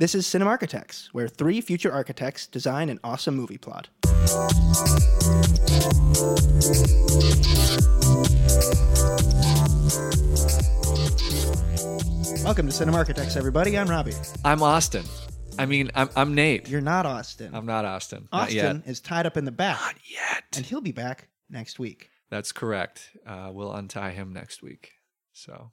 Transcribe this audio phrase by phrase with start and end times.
[0.00, 3.88] This is Cinema Architects, where three future architects design an awesome movie plot.
[12.44, 13.76] Welcome to Cinema Architects, everybody.
[13.78, 14.14] I'm Robbie.
[14.44, 15.04] I'm Austin.
[15.58, 16.68] I mean, I'm, I'm Nate.
[16.68, 17.54] You're not Austin.
[17.54, 18.28] I'm not Austin.
[18.32, 18.64] Not yet.
[18.76, 20.44] Austin is tied up in the back, Not yet.
[20.56, 22.10] and he'll be back next week.
[22.30, 23.10] That's correct.
[23.26, 24.92] Uh, we'll untie him next week.
[25.32, 25.70] So,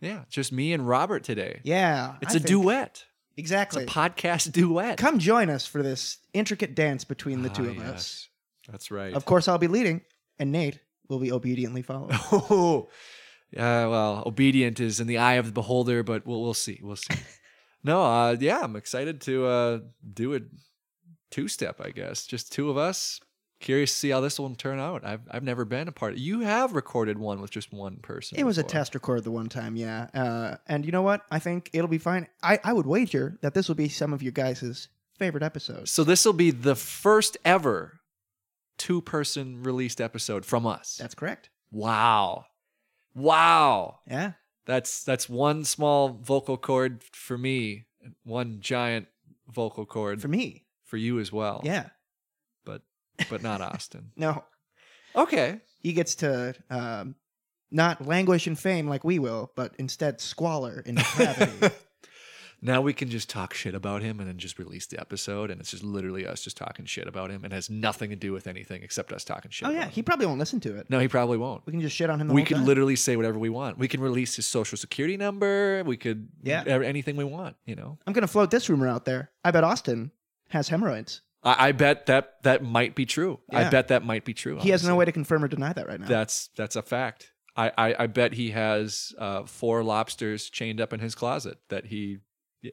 [0.00, 1.60] yeah, just me and Robert today.
[1.62, 3.04] Yeah, It's a a duet.
[3.38, 3.84] It's Exactly.
[3.84, 4.98] a podcast duet.
[4.98, 7.86] Come join us for this intricate dance between the Ah, two of yes.
[7.94, 8.28] us.
[8.68, 9.14] That's right.
[9.14, 10.00] Of course, I'll be leading,
[10.40, 12.10] and Nate will be obediently following.
[12.32, 12.88] Oh,
[13.52, 13.86] yeah.
[13.86, 16.80] Well, obedient is in the eye of the beholder, but we'll we'll see.
[16.82, 17.14] We'll see.
[17.84, 19.78] no, uh, yeah, I'm excited to uh,
[20.14, 20.40] do a
[21.30, 21.80] two step.
[21.80, 23.20] I guess just two of us.
[23.60, 25.04] Curious to see how this will turn out.
[25.04, 26.16] I've I've never been a part.
[26.16, 28.38] You have recorded one with just one person.
[28.38, 30.06] It was a test record the one time, yeah.
[30.14, 31.22] Uh, and you know what?
[31.30, 32.28] I think it'll be fine.
[32.42, 35.90] I, I would wager that this will be some of you guys' favorite episodes.
[35.90, 38.00] So this will be the first ever
[38.76, 40.96] two person released episode from us.
[41.00, 41.50] That's correct.
[41.72, 42.44] wow.
[43.14, 43.98] Wow.
[44.08, 44.32] Yeah.
[44.66, 47.86] That's that's one small vocal cord for me,
[48.22, 49.08] one giant
[49.48, 50.66] vocal cord For me.
[50.84, 51.62] for you as well.
[51.64, 51.88] Yeah.
[53.30, 54.10] But not Austin.
[54.16, 54.44] No,
[55.16, 55.60] Okay.
[55.80, 57.14] he gets to um,
[57.70, 61.74] not languish in fame like we will, but instead squalor in depravity.
[62.62, 65.60] now we can just talk shit about him and then just release the episode and
[65.60, 68.46] it's just literally us just talking shit about him and has nothing to do with
[68.46, 69.84] anything except us talking shit oh, about yeah.
[69.86, 69.92] him.
[69.92, 70.88] He probably won't listen to it.
[70.90, 71.64] No, he probably won't.
[71.66, 72.66] We can just shit on him the we whole could time.
[72.66, 73.78] literally say whatever we want.
[73.78, 75.82] We can release his social security number.
[75.84, 76.64] We could Yeah.
[76.66, 77.56] e- anything we want.
[77.64, 79.30] You know, I'm going to float this rumor out there.
[79.44, 80.10] I bet Austin
[80.50, 81.22] has hemorrhoids.
[81.42, 83.40] I, I bet that that might be true.
[83.50, 84.58] I bet that might be true.
[84.58, 86.06] He has no way to confirm or deny that right now.
[86.06, 87.32] That's that's a fact.
[87.56, 91.86] I I, I bet he has uh, four lobsters chained up in his closet that
[91.86, 92.18] he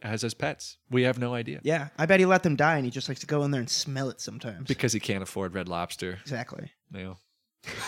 [0.01, 0.77] has as pets.
[0.89, 1.89] We have no idea yeah.
[1.97, 3.69] I bet he let them die and he just likes to go in there and
[3.69, 4.67] smell it sometimes.
[4.67, 6.17] because he can't afford red lobster.
[6.21, 6.71] exactly.
[6.91, 7.17] No.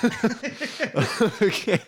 [1.41, 1.79] okay.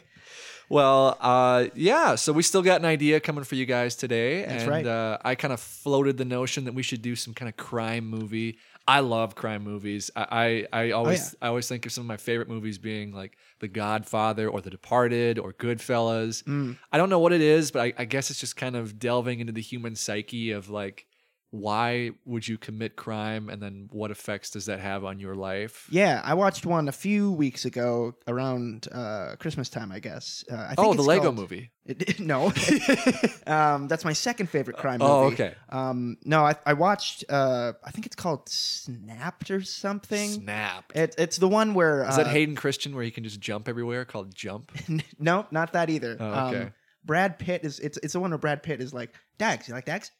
[0.69, 2.15] Well, uh, yeah.
[2.15, 4.85] So we still got an idea coming for you guys today, That's and right.
[4.85, 8.05] uh, I kind of floated the notion that we should do some kind of crime
[8.07, 8.59] movie.
[8.89, 10.09] I love crime movies.
[10.15, 13.37] I I, I always I always think of some of my favorite movies being like
[13.59, 16.43] The Godfather or The Departed or Goodfellas.
[16.45, 16.75] Mm.
[16.91, 19.41] I don't know what it is, but I, I guess it's just kind of delving
[19.41, 21.05] into the human psyche of like
[21.51, 25.87] why would you commit crime and then what effects does that have on your life?
[25.89, 30.43] Yeah, I watched one a few weeks ago around uh, Christmas time, I guess.
[30.51, 31.71] Uh, I think Oh, the Lego called- movie.
[31.85, 32.53] It, no,
[33.47, 35.11] um, that's my second favorite crime movie.
[35.11, 35.55] Oh, okay.
[35.69, 37.23] Um, no, I, I watched.
[37.27, 40.29] Uh, I think it's called Snapped or something.
[40.29, 40.91] Snap.
[40.93, 43.67] It, it's the one where Is that uh, Hayden Christensen where he can just jump
[43.67, 44.71] everywhere called Jump?
[45.19, 46.15] no, not that either.
[46.19, 46.61] Oh, okay.
[46.63, 46.73] Um,
[47.05, 47.79] Brad Pitt is.
[47.79, 49.67] It's it's the one where Brad Pitt is like Dags.
[49.67, 50.11] You like Dags?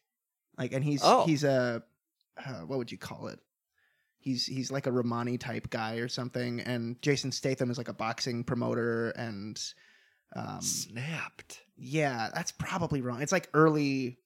[0.60, 1.26] Like, and he's Oh.
[1.26, 1.82] he's a
[2.46, 3.40] uh, what would you call it?
[4.20, 7.94] He's he's like a Romani type guy or something, and Jason Statham is like a
[7.94, 9.60] boxing promoter, and
[10.36, 11.62] um, Snapped.
[11.78, 13.22] yeah, that's probably wrong.
[13.22, 14.20] It's like early,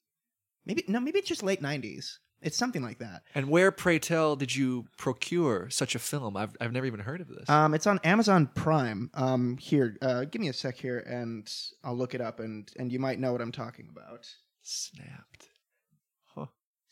[0.66, 2.18] maybe no, maybe it's just late '90s.
[2.42, 3.22] It's something like that.
[3.36, 6.36] And where, pray tell, did you procure such a film?
[6.36, 7.50] I've, I've never even heard of this.
[7.50, 9.10] Um, it's on Amazon Prime.
[9.14, 11.50] Um, here, uh, give me a sec here, and
[11.86, 14.28] I'll look it up, and and you might know what I'm talking about.
[14.64, 15.48] Snapped.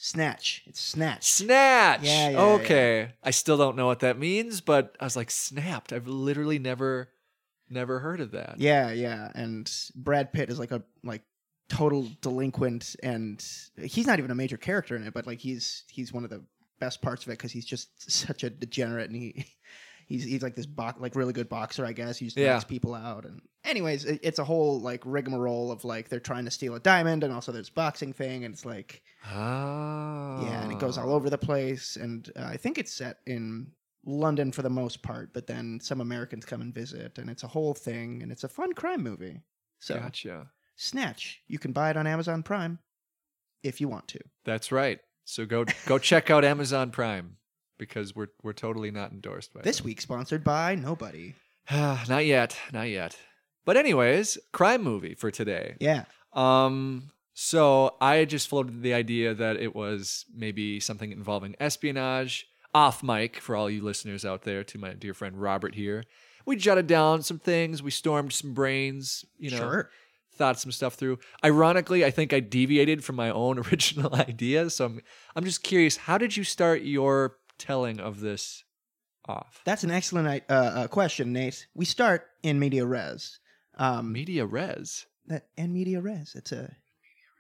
[0.04, 0.64] Snatch.
[0.66, 1.24] It's Snatch.
[1.24, 2.02] Snatch.
[2.02, 3.12] Yeah, yeah, okay.
[3.24, 5.94] I still don't know what that means, but I was like, snapped.
[5.94, 7.10] I've literally never,
[7.70, 8.56] never heard of that.
[8.58, 9.32] Yeah, yeah.
[9.36, 11.22] And Brad Pitt is like a like
[11.70, 13.46] total delinquent, and
[13.78, 16.44] he's not even a major character in it, but like he's he's one of the
[16.80, 19.46] best parts of it because he's just such a degenerate, and he
[20.12, 22.18] he's he's like this box like really good boxer, I guess.
[22.18, 22.54] He just Yeah.
[22.54, 26.46] knocks people out, and anyways, it, it's a whole like rigmarole of like they're trying
[26.46, 29.02] to steal a diamond, and also there's boxing thing, and it's like
[29.34, 30.40] Oh.
[30.44, 33.72] yeah, and it goes all over the place, and uh, I think it's set in.
[34.04, 37.48] London for the most part, but then some Americans come and visit, and it's a
[37.48, 39.40] whole thing, and it's a fun crime movie.
[39.80, 40.50] So Gotcha.
[40.76, 41.40] Snatch.
[41.48, 42.80] You can buy it on Amazon Prime
[43.62, 44.20] if you want to.
[44.44, 45.00] That's right.
[45.26, 47.38] So go go check out Amazon Prime
[47.82, 49.86] because we're we're totally not endorsed by This them.
[49.88, 51.34] week sponsored by nobody.
[51.72, 53.18] not yet, not yet.
[53.66, 55.76] But anyways, crime movie for today.
[55.80, 56.06] Yeah.
[56.34, 63.02] Um so I just floated the idea that it was maybe something involving espionage off
[63.04, 66.04] mic for all you listeners out there to my dear friend Robert here.
[66.46, 69.90] We jotted down some things, we stormed some brains, you know, sure.
[70.36, 71.20] thought some stuff through.
[71.46, 75.02] Ironically, I think I deviated from my own original idea, so I'm
[75.36, 78.64] I'm just curious, how did you start your telling of this
[79.28, 79.62] off?
[79.66, 81.68] That's an excellent uh, uh, question, Nate.
[81.74, 83.40] We start in media res.
[83.78, 85.06] Um, Media res.
[85.28, 86.34] that and media res.
[86.36, 86.76] It's a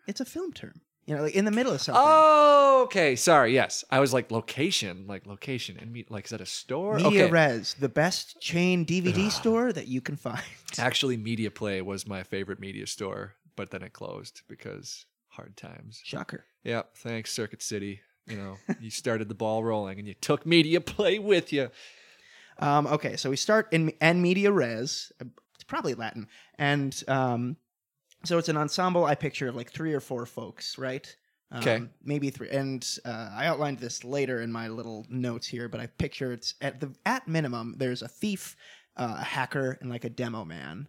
[0.07, 0.81] it's a film term.
[1.06, 2.01] You know, like in the middle of something.
[2.06, 3.15] Oh, okay.
[3.15, 3.53] Sorry.
[3.53, 6.97] Yes, I was like location, like location, and me, like is that a store?
[6.97, 7.31] Media okay.
[7.31, 10.44] Res, the best chain DVD store that you can find.
[10.77, 16.01] Actually, Media Play was my favorite media store, but then it closed because hard times.
[16.03, 16.45] Shocker.
[16.63, 16.95] Yep.
[16.97, 18.01] Thanks, Circuit City.
[18.27, 21.69] You know, you started the ball rolling, and you took Media Play with you.
[22.59, 25.12] Um, okay, so we start in en media res.
[25.56, 26.27] It's probably Latin,
[26.57, 27.57] and um,
[28.23, 29.06] so it's an ensemble.
[29.06, 31.13] I picture like three or four folks, right?
[31.51, 31.83] Um, Okay.
[32.03, 32.50] maybe three.
[32.50, 36.53] And uh, I outlined this later in my little notes here, but I picture it's
[36.62, 37.75] at the at minimum.
[37.77, 38.56] There's a thief,
[38.95, 40.88] uh, a hacker, and like a demo man.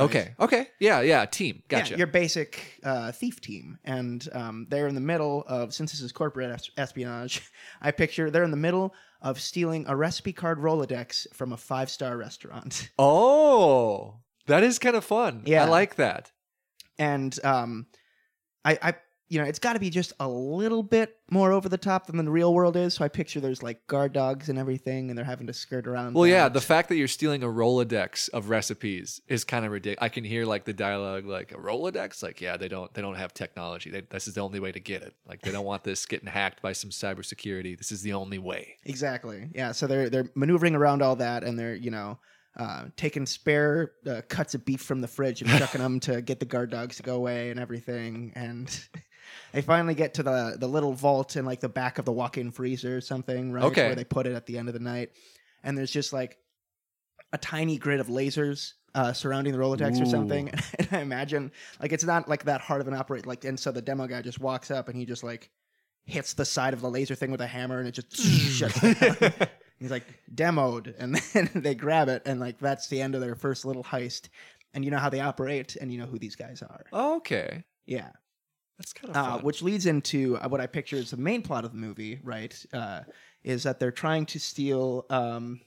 [0.00, 0.10] Right?
[0.10, 0.34] Okay.
[0.40, 0.68] Okay.
[0.78, 1.00] Yeah.
[1.00, 1.24] Yeah.
[1.26, 1.62] Team.
[1.68, 1.92] Gotcha.
[1.92, 6.00] Yeah, your basic uh, thief team, and um, they're in the middle of since this
[6.00, 7.42] is corporate es- espionage.
[7.82, 11.90] I picture they're in the middle of stealing a recipe card Rolodex from a five
[11.90, 14.16] star restaurant, oh,
[14.46, 15.42] that is kind of fun.
[15.44, 15.64] Yeah.
[15.64, 16.32] I like that.
[16.98, 17.86] and um,
[18.64, 18.94] I, I,
[19.30, 22.16] you know, it's got to be just a little bit more over the top than
[22.16, 22.94] the real world is.
[22.94, 26.14] So I picture there's like guard dogs and everything, and they're having to skirt around.
[26.14, 30.04] Well, yeah, the fact that you're stealing a Rolodex of recipes is kind of ridiculous.
[30.04, 32.24] I can hear like the dialogue, like a Rolodex.
[32.24, 33.90] Like, yeah, they don't they don't have technology.
[33.90, 35.14] They, this is the only way to get it.
[35.24, 37.78] Like, they don't want this getting hacked by some cybersecurity.
[37.78, 38.78] This is the only way.
[38.84, 39.48] Exactly.
[39.54, 39.70] Yeah.
[39.70, 42.18] So they're they're maneuvering around all that, and they're you know
[42.56, 46.40] uh, taking spare uh, cuts of beef from the fridge and chucking them to get
[46.40, 48.32] the guard dogs to go away and everything.
[48.34, 48.68] And
[49.52, 52.50] they finally get to the the little vault in like the back of the walk-in
[52.50, 53.64] freezer or something, right?
[53.64, 53.86] Okay.
[53.86, 55.10] Where they put it at the end of the night,
[55.62, 56.38] and there's just like
[57.32, 58.74] a tiny grid of lasers.
[58.92, 60.50] Uh, surrounding the Rolodex or something,
[60.80, 63.24] and I imagine like it's not like that hard of an operate.
[63.24, 65.48] Like, and so the demo guy just walks up and he just like
[66.06, 69.32] hits the side of the laser thing with a hammer, and it just shuts down.
[69.78, 70.02] He's like
[70.34, 73.84] demoed, and then they grab it, and like that's the end of their first little
[73.84, 74.28] heist.
[74.74, 76.84] And you know how they operate, and you know who these guys are.
[76.92, 78.10] okay, Yeah,
[78.80, 81.64] that's kind of uh, which leads into uh, what I picture as the main plot
[81.66, 82.18] of the movie.
[82.24, 83.00] Right, uh,
[83.44, 85.60] is that they're trying to steal um,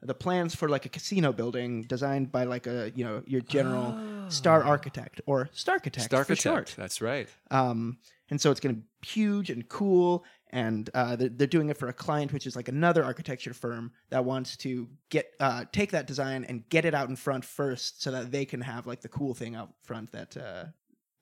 [0.00, 3.96] the plans for like a casino building designed by like a you know your general
[4.28, 4.68] star Ah.
[4.68, 6.52] architect or starchitect architect Starchitect.
[6.52, 7.28] architect That's right.
[7.50, 7.98] Um,
[8.30, 10.24] and so it's going to be huge and cool.
[10.54, 13.92] And uh, they're, they're doing it for a client, which is like another architecture firm
[14.10, 18.02] that wants to get uh, take that design and get it out in front first,
[18.02, 20.72] so that they can have like the cool thing out front that, uh, that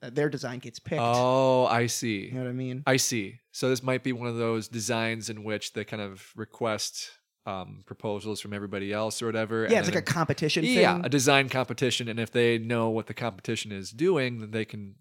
[0.02, 1.00] their design gets picked.
[1.02, 2.26] Oh, I see.
[2.26, 2.82] You know what I mean?
[2.86, 3.40] I see.
[3.52, 7.10] So this might be one of those designs in which they kind of request
[7.46, 9.66] um, proposals from everybody else or whatever.
[9.68, 11.04] Yeah, it's like a competition yeah, thing.
[11.04, 14.96] a design competition, and if they know what the competition is doing, then they can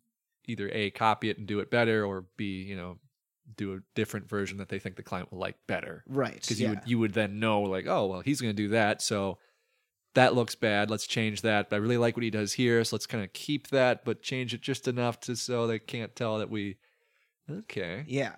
[0.48, 2.98] either a copy it and do it better, or b you know
[3.56, 6.04] do a different version that they think the client will like better.
[6.08, 6.40] right.
[6.42, 6.68] Because yeah.
[6.68, 9.38] you would you would then know like oh well he's going to do that so
[10.16, 12.96] that looks bad let's change that but I really like what he does here so
[12.96, 16.40] let's kind of keep that but change it just enough to so they can't tell
[16.40, 16.78] that we
[17.50, 18.36] okay Yeah.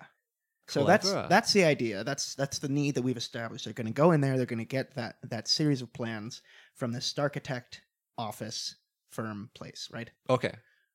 [0.68, 1.28] So that's Clever.
[1.28, 2.02] that's the idea.
[2.04, 3.64] That's that's the need that we've established.
[3.64, 4.36] They're going to go in there.
[4.36, 6.40] They're going to get that that series of plans
[6.76, 7.82] from this architect
[8.16, 8.76] office
[9.10, 10.10] firm place, right?
[10.30, 10.54] okay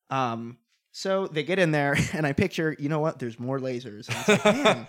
[0.09, 0.57] Um,
[0.91, 3.19] so they get in there, and I picture, you know what?
[3.19, 4.07] There's more lasers.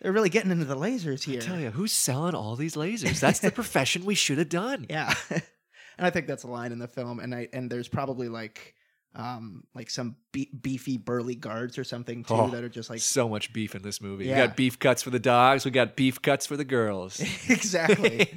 [0.00, 1.40] And it's like, man, they're really getting into the lasers here.
[1.42, 4.86] I tell you who's selling all these lasers that's the profession we should have done
[4.90, 5.42] Yeah, and
[5.98, 7.20] I think that's a line in the film.
[7.20, 8.74] And I and there's probably like,
[9.14, 13.00] um, like some be- beefy burly guards or something too Oh, that are just like
[13.00, 14.42] so much beef in this movie Yeah.
[14.42, 18.28] we got beef cuts for the dogs we got beef cuts for the girls exactly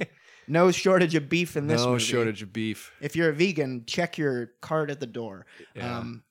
[0.48, 1.80] no shortage of beef in this.
[1.82, 2.02] no movie.
[2.04, 5.46] shortage of beef If you're a vegan, check your card at the door.
[5.76, 5.98] yeah.
[5.98, 6.22] Um,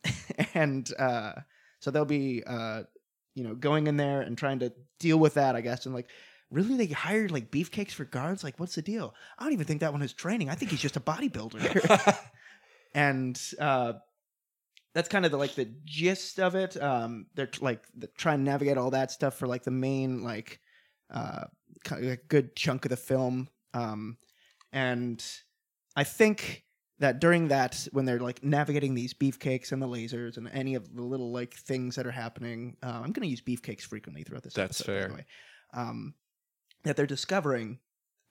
[0.54, 1.34] and uh,
[1.80, 2.84] so they'll be, uh,
[3.36, 5.86] you know, going in there and trying to deal with that, I guess.
[5.86, 6.10] And like,
[6.52, 8.44] really, they hired like beefcakes for guards?
[8.44, 9.14] Like, what's the deal?
[9.38, 10.50] I don't even think that one is training.
[10.50, 12.18] I think he's just a bodybuilder.
[12.94, 13.94] and uh,
[14.94, 16.82] that's kind of the, like the gist of it.
[16.82, 20.60] Um, they're like the, trying to navigate all that stuff for like the main like
[21.14, 21.46] uh,
[21.84, 23.50] kind of a good chunk of the film.
[23.74, 24.18] Um,
[24.72, 25.24] and
[25.96, 26.64] I think
[27.00, 30.94] that during that when they're like navigating these beefcakes and the lasers and any of
[30.96, 34.44] the little like things that are happening uh, i'm going to use beefcakes frequently throughout
[34.44, 35.16] this That's episode, by the fair.
[35.18, 35.26] way,
[35.74, 36.14] um,
[36.84, 37.80] that they're discovering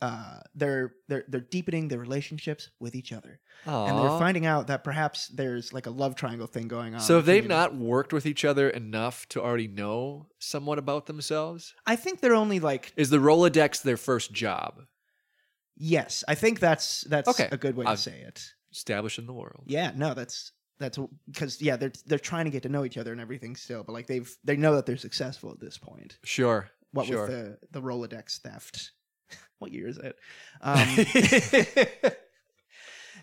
[0.01, 4.85] uh, they're they're they're deepening their relationships with each other and they're finding out that
[4.85, 8.25] perhaps there's like a love triangle thing going on So if they've not worked with
[8.25, 13.11] each other enough to already know somewhat about themselves, i think they're only like is
[13.11, 14.83] the Rolodex their first job?
[15.77, 17.49] yes i think that's that's Okay.
[17.51, 19.65] a good way to I've- say it Establishing the world.
[19.67, 23.13] Yeah, no, that's that's because yeah, they're they're trying to get to know each other
[23.13, 26.19] and everything still, but like they've they know that they're successful at this point.
[26.25, 26.71] Sure.
[26.93, 27.23] What sure.
[27.23, 28.93] with the the Rolodex theft?
[29.59, 30.17] what year is it?
[30.61, 30.89] Um,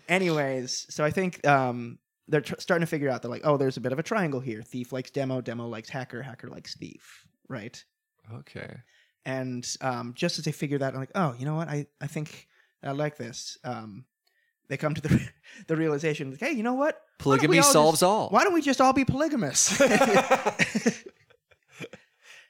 [0.08, 1.98] anyways, so I think um
[2.28, 3.22] they're tr- starting to figure out.
[3.22, 4.62] They're like, oh, there's a bit of a triangle here.
[4.62, 7.82] Thief likes demo, demo likes hacker, hacker likes thief, right?
[8.34, 8.74] Okay.
[9.24, 11.68] And um, just as they figure that, I'm like, oh, you know what?
[11.68, 12.48] I I think
[12.82, 13.58] I like this.
[13.64, 14.04] Um,
[14.68, 15.28] they come to the
[15.68, 16.94] the realization, like, hey, you know what?
[17.22, 18.28] Why don't we Polygamy all solves just- all.
[18.30, 19.80] Why don't we just all be polygamous?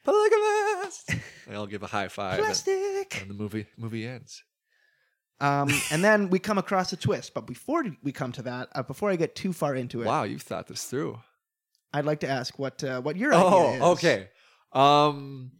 [0.04, 1.10] Polygamist.
[1.48, 3.20] They all give a high five, and, Plastic.
[3.20, 4.42] and the movie movie ends.
[5.40, 7.34] Um, and then we come across a twist.
[7.34, 10.22] But before we come to that, uh, before I get too far into it, Wow,
[10.22, 11.18] you've thought this through.
[11.92, 13.82] I'd like to ask what uh, what your Oh, idea is.
[13.82, 14.28] okay.
[14.72, 15.52] Um,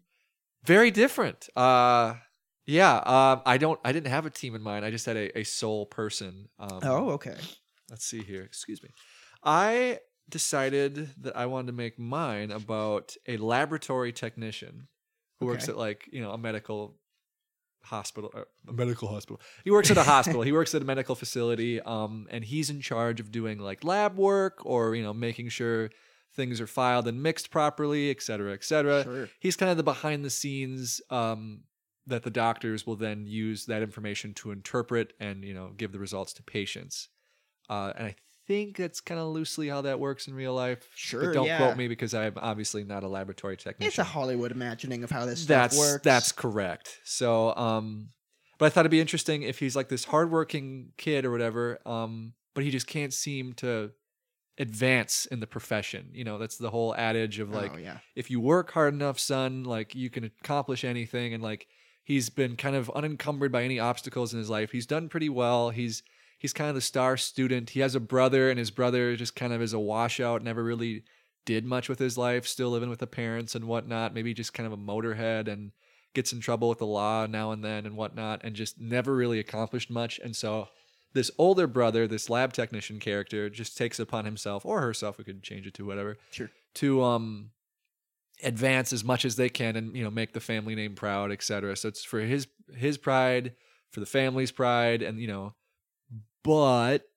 [0.64, 1.48] very different.
[1.56, 2.14] Uh,
[2.66, 2.96] yeah.
[2.96, 3.78] Um, I don't.
[3.85, 4.85] I didn't have a team in mind.
[4.85, 6.49] I just had a, a sole person.
[6.58, 7.37] Um, Oh, okay.
[7.90, 8.42] let's see here.
[8.42, 8.90] Excuse me.
[9.44, 14.88] I decided that I wanted to make mine about a laboratory technician
[15.38, 16.96] who works at like you know a medical
[17.85, 21.14] hospital uh, a medical hospital he works at a hospital he works at a medical
[21.14, 25.49] facility um and he's in charge of doing like lab work or you know making
[25.49, 25.90] sure
[26.35, 29.28] things are filed and mixed properly et cetera et cetera Sure.
[29.38, 31.61] he's kind of the behind the scenes um,
[32.06, 35.98] that the doctors will then use that information to interpret and you know give the
[35.98, 37.08] results to patients
[37.68, 38.14] uh, and i
[38.46, 41.58] think that's kind of loosely how that works in real life Sure, but don't yeah.
[41.58, 45.26] quote me because i'm obviously not a laboratory technician It's a Hollywood imagining of how
[45.26, 46.04] this stuff that's works.
[46.04, 48.10] that's correct so um
[48.58, 52.34] but i thought it'd be interesting if he's like this hardworking kid or whatever um
[52.54, 53.90] but he just can't seem to
[54.58, 57.98] advance in the profession you know that's the whole adage of like oh, yeah.
[58.14, 61.34] if you work hard enough, son, like you can accomplish anything.
[61.34, 61.66] And like
[62.06, 64.70] he's been kind of unencumbered by any obstacles in his life.
[64.70, 65.70] He's done pretty well.
[65.70, 66.02] He's
[66.38, 67.70] he's kind of the star student.
[67.70, 71.02] He has a brother, and his brother just kind of is a washout, never really
[71.44, 74.14] did much with his life, still living with the parents and whatnot.
[74.14, 75.72] Maybe just kind of a motorhead and
[76.14, 79.38] gets in trouble with the law now and then and whatnot, and just never really
[79.40, 80.18] accomplished much.
[80.22, 80.68] And so
[81.12, 85.25] this older brother, this lab technician character, just takes it upon himself or herself, we
[85.25, 86.50] could change it to whatever, Sure.
[86.75, 87.50] to um
[88.43, 91.75] advance as much as they can and you know make the family name proud etc
[91.75, 93.55] so it's for his his pride
[93.90, 95.55] for the family's pride and you know
[96.45, 97.09] but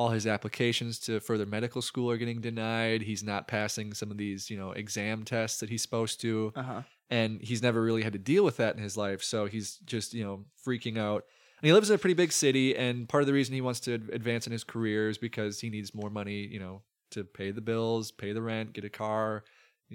[0.00, 3.02] all his applications to further medical school are getting denied.
[3.02, 6.52] He's not passing some of these you know exam tests that he's supposed to.
[6.56, 6.82] Uh huh.
[7.10, 9.22] and he's never really had to deal with that in his life.
[9.22, 11.24] So he's just you know freaking out.
[11.60, 13.80] And he lives in a pretty big city and part of the reason he wants
[13.80, 17.50] to advance in his career is because he needs more money you know to pay
[17.50, 19.44] the bills pay the rent get a car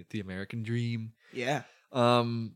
[0.09, 1.13] the american dream.
[1.33, 1.63] Yeah.
[1.91, 2.55] um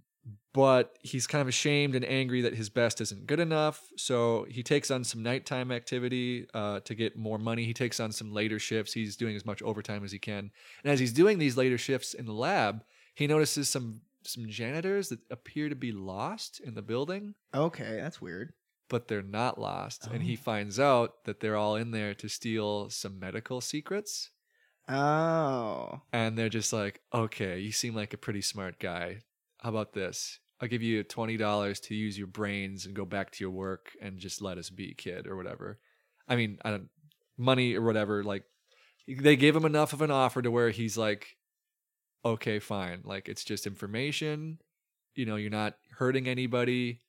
[0.54, 3.82] but he's kind of ashamed and angry that his best isn't good enough.
[3.98, 7.64] So he takes on some nighttime activity uh, to get more money.
[7.66, 8.94] He takes on some later shifts.
[8.94, 10.52] He's doing as much overtime as he can.
[10.84, 12.84] And as he's doing these later shifts in the lab
[13.16, 17.36] he notices some some janitors that appear to be lost in the building.
[17.56, 18.54] Okay, that's weird.
[18.90, 20.08] but they're not lost.
[20.08, 20.42] And he Oh.
[20.44, 24.32] finds out that they're all in there to steal some medical secrets
[24.90, 26.02] Oh.
[26.12, 29.20] and they're just like, okay, you seem like a pretty smart guy.
[29.60, 30.40] How about this?
[30.62, 33.92] I'll give you twenty dollars to use your brains and go back to your work
[34.02, 35.80] and just let us be, kid, or whatever.
[36.28, 36.90] I mean, I don't
[37.38, 38.24] money or whatever.
[38.24, 38.44] Like
[39.08, 41.38] they gave him enough of an offer to where he's like,
[42.26, 43.02] okay, fine.
[43.04, 44.60] Like it's just information.
[45.16, 47.02] You know, you're not hurting anybody.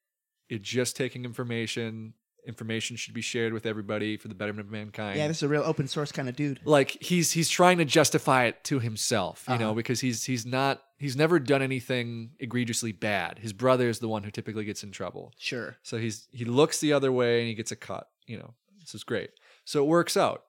[0.49, 2.15] You're just taking information.
[2.47, 5.19] Information should be shared with everybody for the betterment of mankind.
[5.19, 6.61] Yeah, this is a real open source kind of dude.
[6.65, 9.75] like he's he's trying to justify it to himself you know Uh-huh.
[9.75, 13.39] because he's he's not he's never done anything egregiously bad.
[13.39, 15.33] His brother is the one who typically gets in trouble.
[15.39, 15.77] Sure.
[15.83, 18.55] so he's he looks the other way and he gets a cut you know.
[18.81, 19.31] This is great.
[19.65, 20.45] So it works out.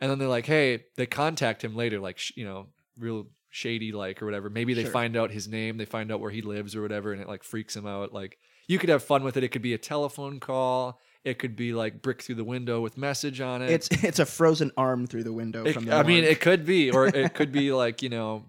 [0.00, 3.92] And then they're like hey they contact him later like sh- you know real shady
[3.92, 4.50] like or whatever.
[4.50, 4.90] Maybe they Sure.
[4.90, 7.42] find out his name they find out where he lives or whatever and it like
[7.44, 8.12] freaks him out.
[8.12, 9.44] Like you could have fun with it.
[9.44, 12.96] It could be a telephone call it could be like brick through the window with
[12.98, 16.02] message on it It's it's a frozen arm through the window it- from the I
[16.02, 18.44] mean, it could be, or it could be like you know,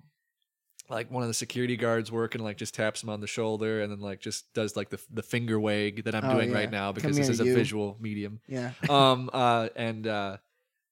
[0.89, 3.91] like one of the security guards working, like just taps him on the shoulder, and
[3.91, 6.55] then like just does like the the finger wag that I'm Oh, doing yeah.
[6.57, 7.55] right now Come because this is a you.
[7.55, 8.39] visual medium.
[8.47, 8.71] yeah.
[8.89, 10.37] um, uh, and uh,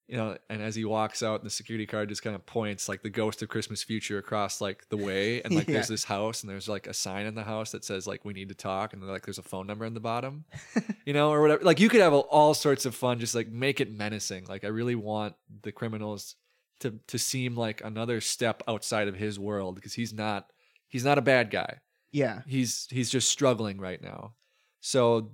[0.08, 3.02] you know, and as he walks out, the security guard just kind of points like
[3.04, 5.76] the ghost of Christmas future across like the way, and like Yeah.
[5.76, 8.34] there's this house, and there's like a sign in the house that says like we
[8.34, 10.46] need to talk, and like there's a phone number in the bottom,
[11.06, 11.64] you know, or whatever.
[11.64, 14.46] Like you could have all sorts of fun, just like make it menacing.
[14.46, 16.36] Like I really want the criminals
[16.82, 20.52] to to seem like another step outside of his world because he's not
[20.88, 21.78] he's not a bad guy
[22.12, 22.42] Yeah.
[22.46, 24.34] he's he's just struggling right now.
[24.82, 25.32] So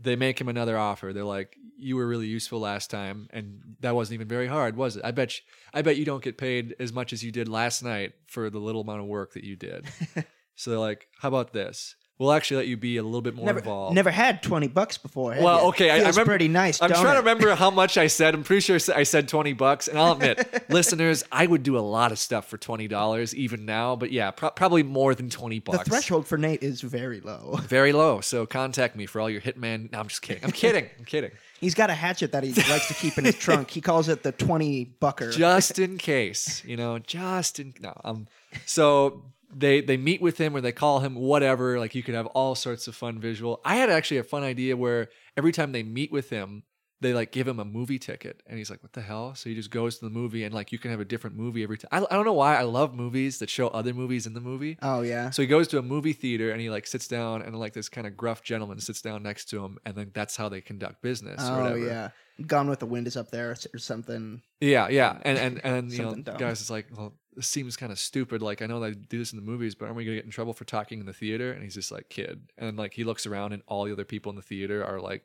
[0.00, 1.12] they make him another offer.
[1.12, 4.96] They're like, "You were really useful last time, and that wasn't even very hard, was
[4.96, 5.04] it?
[5.04, 7.82] I bet you, I bet you don't get paid as much as you did last
[7.82, 9.86] night for the little amount of work that you did."
[10.54, 11.96] so they're like, "How about this?
[12.18, 13.94] We'll actually let you be a little bit more Never, involved.
[13.94, 15.30] never had twenty bucks before.
[15.40, 15.68] Well, ya?
[15.68, 16.80] okay, I- I remember- pretty nice.
[16.80, 18.34] I'm trying to remember how much I said.
[18.34, 19.88] I'm pretty sure I said 20 bucks.
[19.88, 23.96] And I'll admit, listeners, I would do a lot of stuff for $20 even now.
[23.96, 25.78] But yeah, pro- probably more than 20 bucks.
[25.84, 27.58] The threshold for Nate is very low.
[27.68, 28.20] Very low.
[28.20, 29.92] So contact me for all your Hitman.
[29.92, 30.44] No, I'm just kidding.
[30.44, 30.88] I'm kidding.
[30.98, 31.30] I'm kidding.
[31.60, 33.70] He's got a hatchet that he likes to keep in his trunk.
[33.70, 35.30] He calls it the twenty bucker.
[35.32, 37.92] Just in case, you know, just in no.
[38.04, 38.26] Um,
[38.66, 39.22] so
[39.58, 41.78] they they meet with him or they call him whatever.
[41.78, 43.60] Like you could have all sorts of fun visual.
[43.64, 46.62] I had actually a fun idea where every time they meet with him,
[47.00, 49.54] they like give him a movie ticket, and he's like, "What the hell?" So he
[49.54, 51.88] just goes to the movie, and like you can have a different movie every time.
[51.92, 54.78] I, I don't know why I love movies that show other movies in the movie.
[54.82, 55.28] oh yeah.
[55.30, 57.88] So he goes to a movie theater and he like sits down and like this
[57.88, 61.02] kind of gruff gentleman sits down next to him and then that's how they conduct
[61.02, 61.78] business or Oh whatever.
[61.86, 62.08] yeah.
[62.44, 64.42] Gone with the Wind is up there or something.
[64.60, 65.18] Yeah, yeah.
[65.22, 66.36] And and and you know, dumb.
[66.36, 68.42] guys it's like, well, this seems kind of stupid.
[68.42, 70.30] Like I know they do this in the movies, but aren't we gonna get in
[70.30, 71.52] trouble for talking in the theater?
[71.52, 72.50] And he's just like, kid.
[72.58, 75.22] And like he looks around and all the other people in the theater are like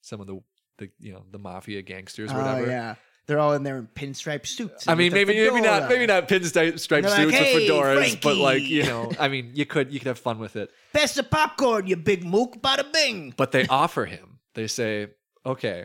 [0.00, 0.40] some of the
[0.78, 2.66] the you know the mafia gangsters or Oh whatever.
[2.70, 2.94] yeah.
[3.26, 4.88] They're all in there in pinstripe suits.
[4.88, 8.36] I mean, maybe maybe not maybe not pinstripe They're like, suits "Hey, or fedoras, but
[8.38, 10.70] like you know, I mean, you could you could have fun with it.
[10.94, 13.34] Pass the popcorn, you big mook, bada bing.
[13.36, 14.38] But they offer him.
[14.54, 15.08] They say,
[15.44, 15.84] okay,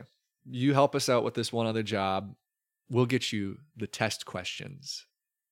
[0.50, 2.35] you help us out with this one other job.
[2.89, 5.05] We'll get you the test questions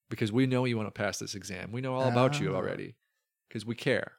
[0.09, 1.71] because we know you want to pass this exam.
[1.71, 2.55] We know all about you Oh.
[2.55, 2.95] already
[3.47, 4.13] because we care.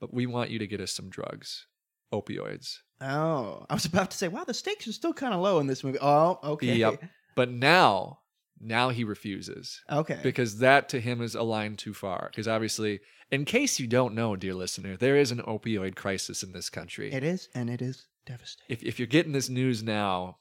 [0.00, 1.66] But we want you to get us some drugs,
[2.12, 2.78] opioids.
[3.00, 5.66] Oh, I was about to say, wow, the stakes are still kind of low in
[5.66, 5.98] this movie.
[6.00, 6.74] Oh, okay.
[6.76, 7.02] Yep.
[7.34, 8.20] But now,
[8.60, 10.18] now he refuses Okay.
[10.22, 12.28] because that to him is a line too far.
[12.30, 16.52] Because obviously, in case you don't know, dear listener, there is an opioid crisis in
[16.52, 17.12] this country.
[17.12, 18.66] It is, and it is devastating.
[18.68, 20.38] if if you're getting this news now,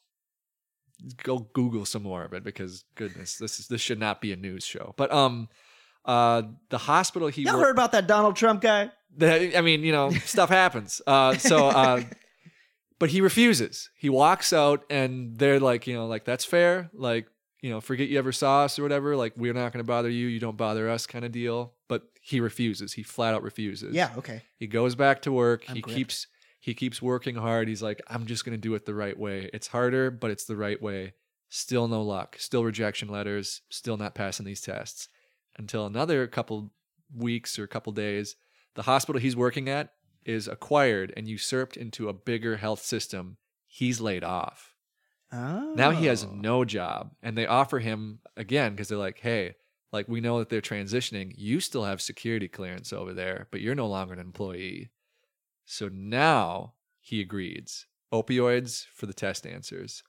[1.24, 4.36] go Google some more of it because goodness, this is this should not be a
[4.36, 4.94] news show.
[4.98, 5.50] But um,
[6.06, 8.92] uh, the hospital he Y'all heard about that Donald Trump guy?
[9.16, 11.02] the- I mean, you know, stuff happens.
[11.08, 12.04] Uh, so uh,
[13.00, 13.90] but he refuses.
[13.96, 16.90] He walks out, and they're like, you know, like that's fair.
[16.94, 17.28] Like
[17.62, 19.16] you know, forget you ever saw us or whatever.
[19.16, 20.28] Like we're not going to bother you.
[20.28, 21.74] You don't bother us, kind of deal.
[21.88, 22.94] But he refuses.
[22.94, 23.96] He flat out refuses.
[23.96, 24.42] Yeah, okay.
[24.58, 25.64] He goes back to work.
[25.70, 25.98] I'm he gripped.
[25.98, 26.28] keeps
[26.60, 27.68] he keeps working hard.
[27.68, 29.50] He's like, I'm just gonna do it the right way.
[29.54, 31.14] It's harder, but it's the right way.
[31.50, 32.36] Still no luck.
[32.40, 33.62] Still rejection letters.
[33.70, 35.08] Still not passing these tests.
[35.58, 36.72] Until another couple
[37.16, 38.36] weeks or couple days,
[38.76, 39.94] the hospital he's working at
[40.26, 43.38] is acquired and usurped into a bigger health system.
[43.66, 44.76] He's laid off.
[45.32, 45.74] Oh.
[45.76, 46.32] Now he has oh.
[46.34, 49.56] no job, and they offer him again because they're like, "Hey,
[49.92, 51.34] like we know that they're transitioning.
[51.36, 54.90] You still have security clearance over there, but you're no longer an employee."
[55.70, 57.86] So now he agrees.
[58.12, 60.02] Opioids for the test answers.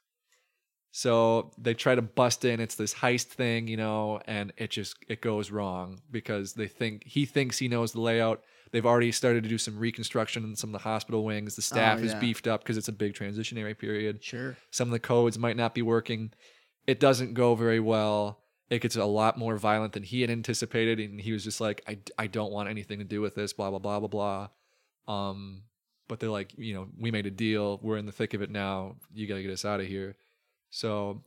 [0.92, 2.60] So they try to bust in.
[2.60, 7.04] It's this heist thing, you know, and it just it goes wrong because they think
[7.04, 8.42] he thinks he knows the layout.
[8.70, 11.56] They've already started to do some reconstruction in some of the hospital wings.
[11.56, 12.20] The oh, staff is yeah.
[12.20, 14.56] beefed up because it's a big transitionary period Sure.
[14.70, 16.32] some of the codes might not be working.
[16.86, 18.40] It doesn't go very well.
[18.70, 21.82] It gets a lot more violent than he had anticipated, and he was just like,
[21.88, 24.48] "I, I don't want anything to do with this." Blah blah blah blah blah.
[25.08, 25.62] Um,
[26.06, 27.80] but they're like, you know, we made a deal.
[27.82, 28.96] We're in the thick of it now.
[29.12, 30.16] You got to get us out of here.
[30.70, 31.22] So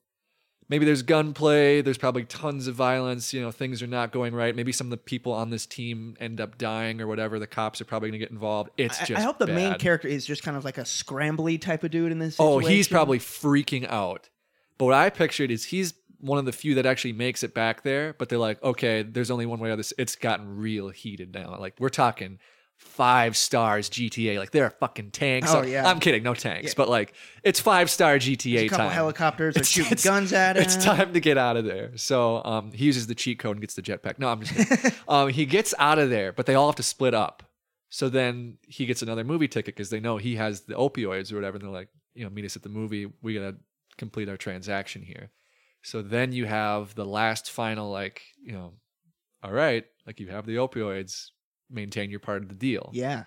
[0.69, 1.81] maybe there's gunplay.
[1.81, 3.33] There's probably tons of violence.
[3.33, 4.55] You know, things are not going right.
[4.55, 7.37] Maybe some of the people on this team end up dying or whatever.
[7.37, 8.71] The cops are probably going to get involved.
[8.77, 9.19] It's I, just.
[9.19, 12.11] I hope the main character is just kind of like a scrambly type of dude
[12.11, 12.37] in this.
[12.39, 14.29] Oh, he's probably freaking out.
[14.77, 17.83] But what I pictured is he's one of the few that actually makes it back
[17.83, 18.13] there.
[18.17, 19.93] But they're like, okay, there's only one way out of this.
[19.97, 21.57] It's gotten real heated now.
[21.59, 22.39] Like we're talking
[22.81, 24.37] five stars GTA.
[24.37, 25.53] Like there are fucking tanks.
[25.53, 25.87] Oh, yeah.
[25.89, 26.71] I'm kidding, no tanks.
[26.71, 26.73] Yeah.
[26.77, 27.13] But like
[27.43, 28.93] it's five star GTA There's a couple time.
[28.93, 30.63] helicopters are shooting it's- guns at him.
[30.63, 31.95] It's time to get out of there.
[31.95, 34.19] So um, he uses the cheat code and gets the jetpack.
[34.19, 34.91] No, I'm just kidding.
[35.07, 37.43] um, he gets out of there, but they all have to split up.
[37.89, 41.35] So then he gets another movie ticket because they know he has the opioids or
[41.35, 41.57] whatever.
[41.57, 43.11] And they're like, you know, meet us at the movie.
[43.21, 43.55] We gotta
[43.97, 45.29] complete our transaction here.
[45.81, 48.73] So then you have the last final, like, you know,
[49.43, 51.29] all right, like you have the opioids,
[51.71, 52.89] maintain your part of the deal.
[52.93, 53.23] Yeah,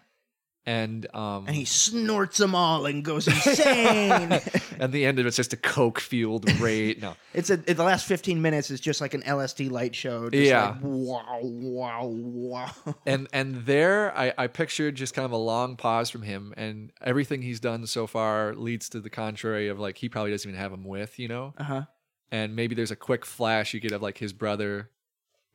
[0.67, 4.33] And um, and he snorts them all and goes insane.
[4.81, 7.03] at the end of it's just a coke fueled raid.
[7.03, 10.29] No, it's a the last fifteen minutes is just like an LSD light show.
[10.33, 10.71] Yeah.
[10.71, 12.71] like, wow, wow, wow.
[13.07, 16.93] and and there I, I pictured just kind of a long pause from him and
[17.03, 20.59] everything he's done so far leads to the contrary of like he probably doesn't even
[20.61, 21.83] have him with you know Uh huh.
[22.31, 24.91] and maybe there's a quick flash you get of like his brother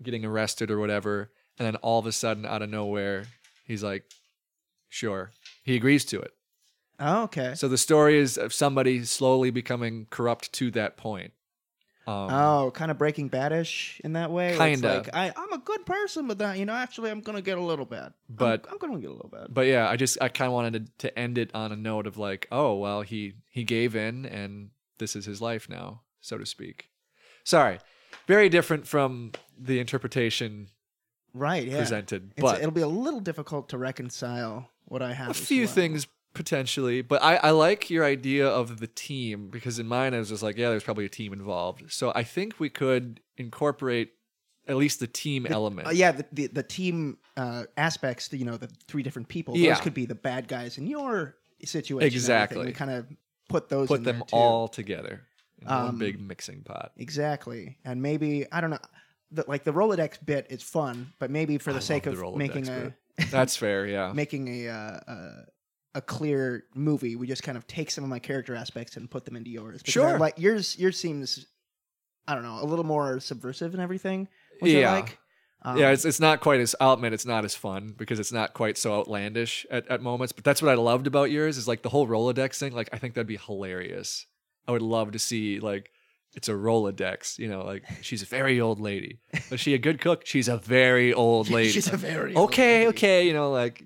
[0.04, 3.26] getting arrested or whatever and then all of a sudden out of nowhere
[3.66, 4.04] he's like
[4.88, 5.32] sure
[5.64, 6.32] he agrees to it
[7.02, 7.54] Oh, okay.
[7.56, 11.32] so the story is of somebody slowly becoming corrupt to that point
[12.08, 14.58] Um, oh, kind of Breaking Badish in that way.
[14.58, 14.96] Kinda.
[14.98, 17.62] Like, I, I'm a good person, but then you know, actually, I'm gonna get a
[17.62, 18.02] little bad.
[18.02, 19.48] I'm- But- I'm, gonna get a little bad.
[19.54, 22.08] but yeah, I just I kind of wanted to, to end it on a note
[22.08, 26.38] of like, oh well, he he gave in, and this is his life now, so
[26.40, 26.90] to speak.
[27.44, 27.78] Sorry,
[28.28, 30.70] very different from the interpretation
[31.34, 31.68] Right.
[31.68, 31.80] Yeah.
[31.80, 35.30] presented, It's- but it'll be a little difficult to reconcile what I have.
[35.30, 35.74] a few well.
[35.74, 40.20] things potentially but I, I like your idea of the team because in mine i
[40.20, 44.12] was just like yeah there's probably a team involved so i think we could incorporate
[44.68, 48.32] at least the team element Uh, yeah, the, the the team uh, aspects.
[48.32, 49.58] You know, the three different people.
[49.58, 49.74] Yeah.
[49.74, 52.06] Those could be the bad guys in your situation.
[52.06, 52.68] Exactly.
[52.68, 53.08] We kind of
[53.48, 53.88] put those.
[53.88, 55.22] put them all together
[55.62, 58.78] in one Um, big mixing pot Exactly, and maybe I don't know.
[59.32, 62.32] The, like the Rolodex bit is fun, but maybe for the I sake of the
[62.36, 62.96] making a
[63.32, 65.32] that's fair yeah making a, uh, uh,
[65.96, 69.26] a clear movie, we just kind of take some of my character aspects and put
[69.26, 69.82] them into yours.
[69.82, 70.20] Because I Sure.
[70.20, 70.78] like yours.
[70.78, 71.48] Yours seems,
[72.28, 74.28] I don't know, a little more subversive and everything.
[74.62, 74.94] Yeah.
[74.94, 75.20] Like.
[75.62, 78.32] Um, yeah, it's it's not quite as I'll admit it's not as fun because it's
[78.32, 80.32] not quite so outlandish at, at moments.
[80.32, 82.72] But that's what I loved about yours is like the whole Rolodex thing.
[82.72, 84.26] Like I think that'd be hilarious.
[84.70, 85.92] I would love to see like
[86.36, 87.38] it's a Rolodex.
[87.40, 89.20] You know, like she's a very old lady.
[89.52, 90.26] Is she a good cook?
[90.26, 91.70] She's a very old lady.
[91.70, 92.88] she's a very old okay, lady.
[92.90, 93.28] okay.
[93.28, 93.84] You know, like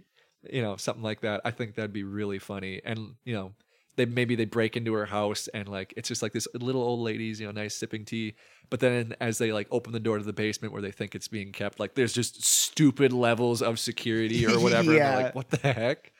[0.52, 1.42] you know something like that.
[1.46, 2.82] I think that'd be really funny.
[2.84, 3.54] And you know,
[3.96, 7.00] they maybe they break into her house and like it's just like this little old
[7.00, 8.36] lady's you know nice sipping tea.
[8.70, 11.28] But then as they like open the door to the basement where they think it's
[11.28, 14.80] being kept, like there's just stupid levels of security or whatever.
[14.80, 15.16] and they're Yeah.
[15.18, 16.12] like what the heck?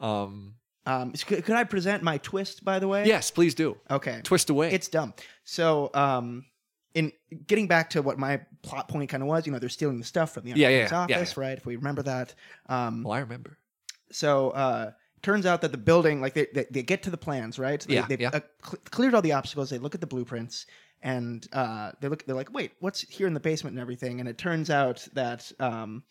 [0.00, 0.54] Um.
[0.86, 3.06] Um, could, could I present my twist, by the way?
[3.06, 3.76] Yes, please do.
[3.90, 4.20] Okay.
[4.22, 4.70] Twist away.
[4.72, 5.14] It's dumb.
[5.44, 6.44] So, um,
[6.94, 7.10] in
[7.46, 10.04] getting back to what my plot point kind of was, you know, they're stealing the
[10.04, 11.56] stuff from the Yeah, yeah, architect's yeah, office, right?
[11.58, 12.34] If we remember that.
[12.68, 13.58] Um, well, I remember.
[14.10, 14.90] so uh
[15.22, 17.94] turns out that the building like they, they, they get to the plans right they,
[17.94, 18.28] Yeah, they've yeah.
[18.32, 20.66] Uh, cl- cleared all the obstacles they look at the blueprints
[21.02, 24.28] and uh they look they're like wait what's here in the basement and everything and
[24.28, 26.02] it turns out that um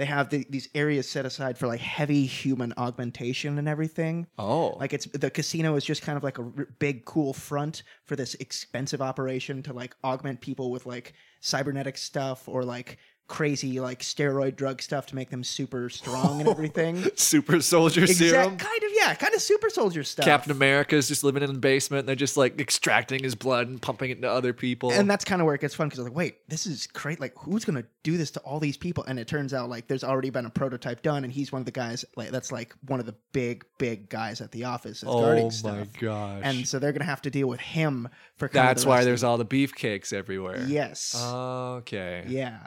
[0.00, 4.26] they have the, these areas set aside for like heavy human augmentation and everything.
[4.38, 7.82] Oh, like it's the casino is just kind of like a r- big cool front
[8.06, 12.96] for this expensive operation to like augment people with like cybernetic stuff or like
[13.30, 18.56] crazy like steroid drug stuff to make them super strong and everything super soldier serum.
[18.56, 20.24] Kind of, yeah, kind of super soldier stuff.
[20.26, 22.00] Captain America is just living in the basement.
[22.00, 24.90] And they're just like extracting his blood and pumping it into other people.
[24.90, 27.20] and that's kind of where it gets fun because like, wait, this is great.
[27.20, 29.04] Like, who's gonna do this to all these people?
[29.04, 31.66] And it turns out like there's already been a prototype done, and he's one of
[31.66, 32.04] the guys.
[32.16, 35.44] Like, that's like one of the big, big guys at the office that's oh guarding
[35.44, 35.88] my stuff.
[36.00, 36.40] gosh!
[36.44, 38.48] And so they're gonna have to deal with him for.
[38.48, 40.64] Kind that's of the why there's all the beefcakes everywhere.
[40.66, 42.24] yes, Okay.
[42.28, 42.58] yeah.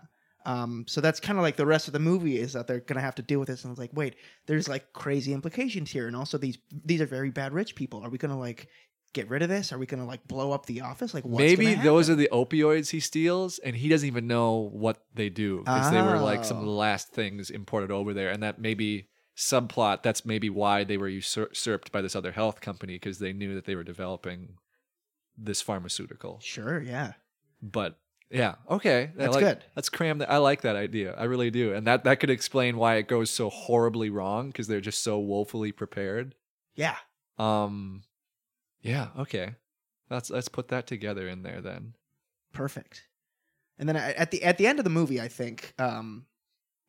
[0.46, 3.02] Um, so that's kind of like the rest of the movie is that they're gonna
[3.02, 6.16] have to deal with this, and it's like, wait, there's like crazy implications here, and
[6.16, 8.02] also these these are very bad rich people.
[8.04, 8.68] Are we gonna like
[9.14, 9.72] get rid of this?
[9.72, 11.14] Are we gonna like blow up the office?
[11.14, 15.04] Like, what's Maybe those are the opioids he steals, and he doesn't even know what
[15.14, 16.66] they do because they were like some of Oh.
[16.66, 20.04] the last things imported over there, and that maybe subplot.
[20.04, 23.56] That's maybe why they were usur- usurped by this other health company because they knew
[23.56, 24.56] that they were developing
[25.38, 26.40] this pharmaceutical.
[26.44, 27.14] Sure, yeah.
[27.62, 27.98] But
[28.34, 29.64] yeah, okay, I That's like- good.
[29.76, 30.30] Let's cram that.
[30.30, 31.14] I like that idea.
[31.14, 34.68] I really do, and that that could explain why it goes so horribly wrong because
[34.68, 36.36] they're just so woefully prepared.
[36.76, 36.96] Yeah.
[37.38, 38.02] Um,
[38.82, 39.56] yeah, okay.
[40.10, 41.94] Let's let's put that together in there then.
[42.54, 43.04] Perfect.
[43.80, 46.26] And then I- at the at the end of the movie, I think um,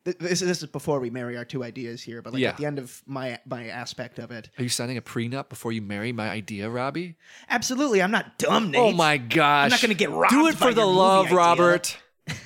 [0.05, 2.49] this this is before we marry our two ideas here, but like Yeah.
[2.49, 5.71] at the end of my my aspect of it, Are you signing a prenup before
[5.71, 7.15] you marry my idea, Robbie?
[7.49, 8.79] absolutely, I'm not dumb, Nate.
[8.81, 9.65] Oh my gosh!
[9.65, 10.31] I'm not gonna get robbed.
[10.33, 11.37] Do it by for the your movie love, idea.
[11.37, 11.97] Robert.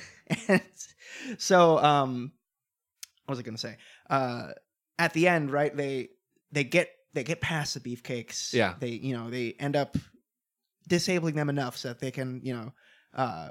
[0.48, 0.62] And
[1.38, 2.32] so, um,
[3.26, 3.76] what was I gonna say?
[4.08, 4.48] Uh,
[4.98, 5.76] at the end, right?
[5.76, 6.08] They
[6.52, 8.52] they get they get past the beefcakes.
[8.52, 8.74] Yeah.
[8.78, 9.96] They you know they end up
[10.88, 12.72] disabling them enough so that they can you know
[13.14, 13.48] uh,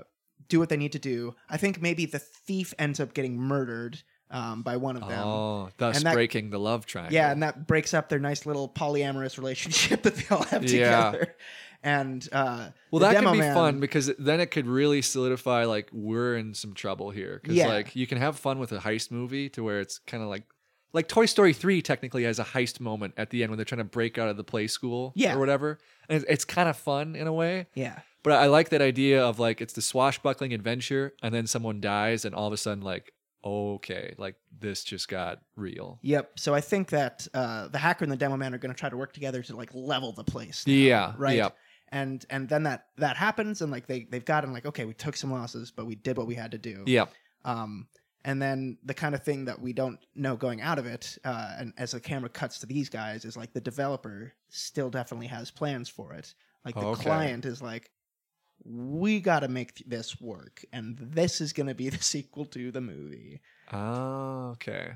[0.50, 1.36] do what they need to do.
[1.50, 5.20] I think maybe the thief ends up getting murdered um, by one of them.
[5.26, 7.14] Oh, thus that- breaking the love triangle.
[7.14, 11.12] Yeah, and that breaks up their nice little polyamorous relationship that they all have Yeah.
[11.12, 11.36] together.
[11.82, 15.90] And uh, Well, that could be man- fun because then it could really solidify like
[15.94, 17.40] we're in some trouble here.
[17.42, 17.68] Because Yeah.
[17.68, 20.44] like you can have fun with a heist movie to where it's kind of like
[20.92, 23.78] like Toy Story three technically has a heist moment at the end when they're trying
[23.78, 25.36] to break out of the play school Yeah.
[25.36, 25.78] or whatever,
[26.10, 27.68] and it's, it's kind of fun in a way.
[27.76, 31.80] Yeah, But I like that idea of like it's the swashbuckling adventure, and then someone
[31.82, 35.98] dies, and all of a sudden like okay, like this just got real.
[36.02, 36.32] Yep.
[36.38, 38.90] So I think that uh, the hacker and the demo man are going to try
[38.90, 40.68] to work together to like level the place.
[40.68, 41.38] now, Yeah, Right.
[41.38, 41.56] Yep.
[41.92, 45.16] And and then that that happens and like they they've gotten like okay we took
[45.16, 46.84] some losses but we did what we had to do.
[46.86, 47.12] Yep.
[47.46, 47.88] Um.
[48.26, 51.56] And then the kind of thing that we don't know going out of it, uh,
[51.58, 55.50] and as the camera cuts to these guys, is like the developer still definitely has
[55.50, 56.34] plans for it.
[56.66, 57.04] Like the Okay.
[57.04, 57.90] client is like,
[58.64, 62.72] we got to make this work, and this is going to be the sequel to
[62.72, 63.42] the movie.
[63.72, 64.94] Oh, okay.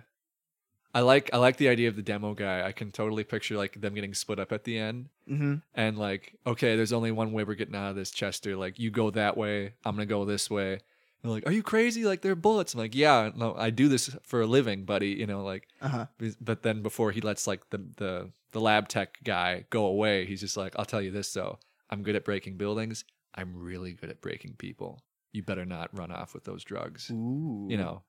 [0.96, 2.66] I like I like the idea of the demo guy.
[2.68, 5.56] I can totally picture like them getting split up at the end Mm-hmm.
[5.74, 8.56] and like, okay, there's only one way we're getting out of this, Chester.
[8.58, 10.74] Like, you go that way, I'm gonna go this way.
[10.74, 10.80] And
[11.24, 12.04] they're like, are you crazy?
[12.04, 12.74] Like, they're bullets.
[12.74, 15.10] I'm like, yeah, no, I do this for a living, buddy.
[15.12, 16.06] You know, like, Uh huh.
[16.42, 20.42] but then before he lets like the the the lab tech guy go away, he's
[20.42, 21.58] just like, I'll tell you this though,
[21.90, 23.04] I'm good at breaking buildings.
[23.36, 25.00] I'm really good at breaking people.
[25.32, 27.66] You better not run off with those drugs Ooh.
[27.70, 28.04] you know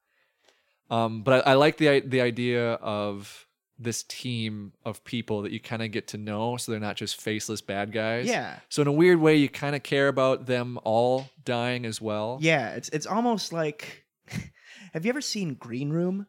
[0.91, 3.47] um but I, I like the the idea of
[3.79, 7.21] this team of people that you kind of get to know so they're not just
[7.21, 8.59] faceless bad guys Yeah.
[8.69, 12.39] so in a weird way you kind of care about them all dying as well
[12.43, 12.75] Yeah.
[12.75, 14.05] It's it's almost like.
[14.93, 16.27] have you ever seen Green Room?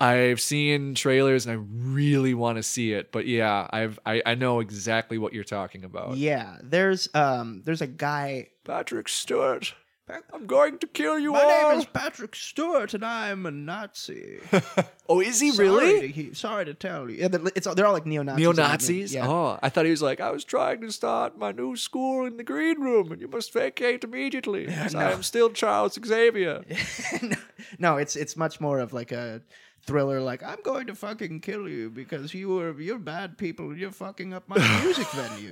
[0.00, 1.62] I've seen trailers and i
[1.94, 5.84] really want to see it but yeah i've I, I know exactly what you're talking
[5.84, 6.56] about Yeah.
[6.62, 8.48] There's um there's a guy.
[8.64, 9.74] patrick stewart
[10.34, 14.40] i'm going to kill you My all name is Patrick Stewart, and I'm a Nazi.
[15.08, 17.18] oh is he Sorry really to, he- sorry to tell you.
[17.18, 18.40] Yeah, they're- it's they're all like neo Nazis.
[18.40, 19.14] Neo Nazis?
[19.14, 19.28] Yeah.
[19.28, 22.38] Oh, I thought he was like, I was trying to start my new school in
[22.38, 24.64] the green room, and you must vacate immediately.
[24.68, 25.00] Yeah, 'cause no.
[25.00, 26.64] I am still Charles Xavier.
[27.78, 29.42] no, it's it's much more of like a
[29.86, 30.20] thriller.
[30.20, 33.76] Like I'm going to fucking kill you because you were you're bad people.
[33.76, 35.50] You're fucking up my music venue.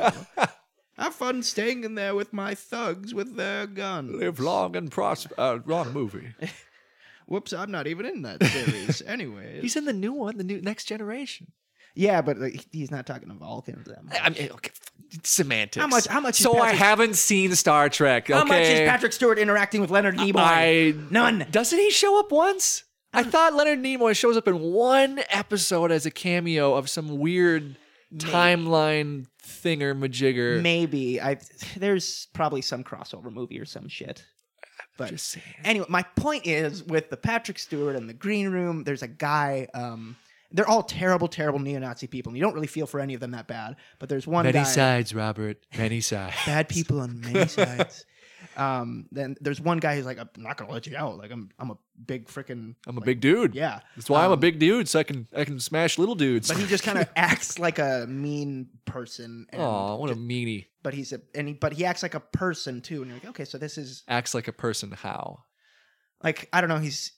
[0.96, 4.12] Have fun staying in there with my thugs with their guns.
[4.14, 5.34] Live long and prosper.
[5.38, 6.34] Uh, wrong movie.
[7.26, 9.02] Whoops, I'm not even in that series.
[9.06, 11.52] Anyways, He's in the new one, the new Next Generation.
[11.94, 13.86] yeah, but like, he's not talking to Vulcans.
[13.86, 14.16] That much.
[14.20, 14.70] I mean, okay,
[15.24, 15.80] semantics.
[15.82, 18.28] How much- how much is So I haven't seen Star Trek.
[18.28, 18.80] How much is?
[18.88, 20.36] Patrick Stewart interacting with Leonard Nimoy?
[20.38, 21.46] I None.
[21.50, 22.84] Doesn't he show up once?
[23.12, 27.76] I thought Leonard Nimoy shows up in one episode as a cameo of some weird
[28.16, 30.60] timeline thinger majigger.
[30.62, 31.38] Maybe I.
[31.76, 34.24] There's probably some crossover movie or some shit.
[34.96, 35.44] But Just saying.
[35.64, 38.84] anyway, my point is with the Patrick Stewart and the Green Room.
[38.84, 39.68] There's a guy.
[39.72, 40.16] Um,
[40.50, 43.32] they're all terrible, terrible neo-Nazi people, and you don't really feel for any of them
[43.32, 43.76] that bad.
[43.98, 44.64] But there's one Many guy.
[44.64, 45.58] sides, Robert.
[45.76, 46.34] Many sides.
[46.46, 48.06] Bad people on many sides.
[48.56, 51.18] Um, then there's one guy who's like, I'm not gonna let you out.
[51.18, 52.74] Like I'm, I'm a big freaking.
[52.86, 53.54] I'm a like, big dude.
[53.54, 53.80] Yeah.
[53.96, 56.48] That's why I'm a Um, big dude, so I can I can smash little dudes.
[56.48, 59.46] But he just kind of acts like a mean person.
[59.52, 60.66] Oh, what a just- meanie.
[60.82, 63.02] but he's a and he, but he acts like a person too.
[63.02, 64.90] And you're like, okay, so this is Acts like a person.
[64.92, 65.44] How?
[66.22, 66.78] like I don't know.
[66.78, 67.12] He's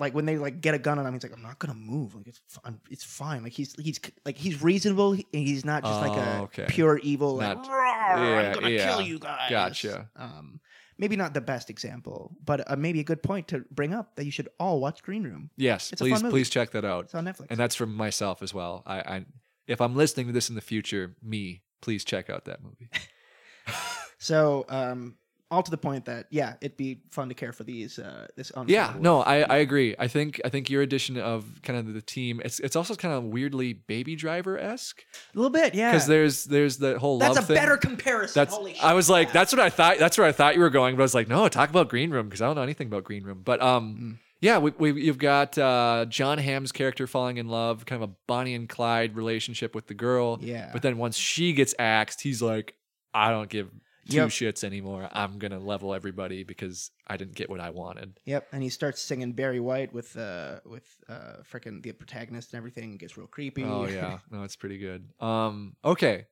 [0.00, 2.14] like when they like get a gun on him, he's like, I'm not gonna move.
[2.14, 2.80] Like it's fine.
[2.90, 3.42] It's fine.
[3.44, 5.12] Like he's he's like he's reasonable.
[5.12, 6.66] he- He's not just like a Oh, okay.
[6.68, 7.36] pure evil.
[7.36, 8.88] Like, Not- "Roar, yeah, I'm gonna yeah.
[8.88, 9.50] kill you guys.
[9.50, 10.08] Gotcha.
[10.16, 10.60] Um,
[10.98, 14.24] maybe not the best example, but uh, maybe a good point to bring up that
[14.24, 15.50] you should all watch Green Room.
[15.56, 16.32] Yes, It's a please fun movie.
[16.32, 17.04] please check that out.
[17.04, 17.46] It's on Netflix.
[17.50, 18.82] And that's from myself as well.
[18.86, 19.24] I, I
[19.66, 22.90] if I'm listening to this in the future, me, please check out that movie.
[24.18, 25.16] so um,
[25.50, 27.98] all to the point that yeah, it'd be fun to care for these.
[27.98, 29.96] Uh, this Yeah, no, I, I agree.
[29.98, 33.14] I think I think your addition of kind of the team, it's it's also kind
[33.14, 35.02] of weirdly Baby Driver esque
[35.34, 35.74] a little bit.
[35.74, 37.56] Yeah, because there's there's the whole that's love a thing.
[37.56, 38.40] better comparison.
[38.40, 38.84] That's Holy shit.
[38.84, 39.98] I was like, that's what I thought.
[39.98, 42.10] That's where I thought you were going, but I was like, no, talk about Green
[42.10, 43.42] Room because I don't know anything about Green Room.
[43.44, 44.18] But um, Mm.
[44.40, 48.12] yeah, we, we you've got uh, Jon Hamm's character falling in love, kind of a
[48.28, 50.38] Bonnie and Clyde relationship with the girl.
[50.40, 50.70] Yeah.
[50.72, 52.74] But then once she gets axed, he's like,
[53.12, 53.68] I don't give
[54.10, 54.28] two Yep.
[54.28, 55.08] shits anymore.
[55.12, 58.20] I'm gonna level everybody because I didn't get what I wanted.
[58.26, 62.58] Yep, and he starts singing Barry White with uh with uh freaking the protagonist and
[62.58, 62.92] everything.
[62.94, 63.64] It gets real creepy.
[63.64, 65.08] Oh yeah, no, it's pretty good.
[65.20, 66.26] Um, okay,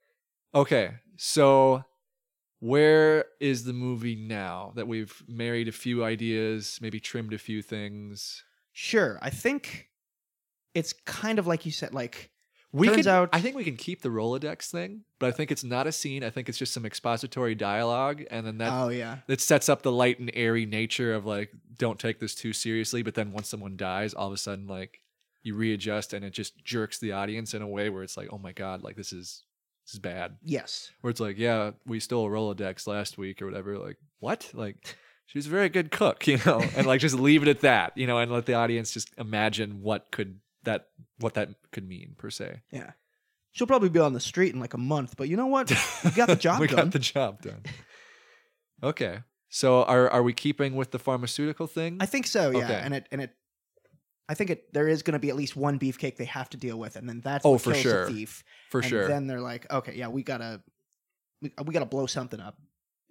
[0.54, 0.94] okay.
[1.16, 1.84] So,
[2.60, 7.62] where is the movie now that we've married a few ideas, maybe trimmed a few
[7.62, 8.42] things?
[8.72, 9.18] sure.
[9.22, 9.88] I think
[10.74, 12.30] it's kind of like you said, like
[12.72, 15.50] We Turns can, out- I think we can keep the Rolodex thing, but I think
[15.50, 16.22] it's not a scene.
[16.22, 19.82] I think it's just some expository dialogue, and then that oh yeah, that sets up
[19.82, 23.02] the light and airy nature of like, don't take this too seriously.
[23.02, 25.00] But then once someone dies, all of a sudden, like,
[25.42, 28.38] you readjust, and it just jerks the audience in a way where it's like, oh
[28.38, 29.44] my god, like this is
[29.86, 30.36] this is bad.
[30.42, 33.78] yes, where it's like, yeah, we stole a Rolodex last week or whatever.
[33.78, 34.50] Like, what?
[34.52, 37.60] Like, she was a very good cook, you know, and like just leave it at
[37.60, 41.88] that, you know, and let the audience just imagine what could that what that could
[41.88, 42.60] mean per se.
[42.70, 42.92] yeah.
[43.52, 45.70] She'll probably be on the street in like a month, but you know what?
[46.04, 46.76] We got the job we done.
[46.76, 47.62] got the job done.
[48.82, 51.96] Okay, so are are we keeping with the pharmaceutical thing?
[52.00, 52.50] I think so.
[52.50, 52.80] Yeah, Okay.
[52.84, 53.34] and it and it.
[54.28, 56.56] I think it there is going to be at least one beefcake they have to
[56.56, 58.06] deal with, and then that's Oh, what for kills sure.
[58.06, 58.44] the thief.
[58.70, 59.08] For and sure.
[59.08, 60.62] Then they're like, okay, yeah, we gotta
[61.42, 62.56] we, we gotta blow something up.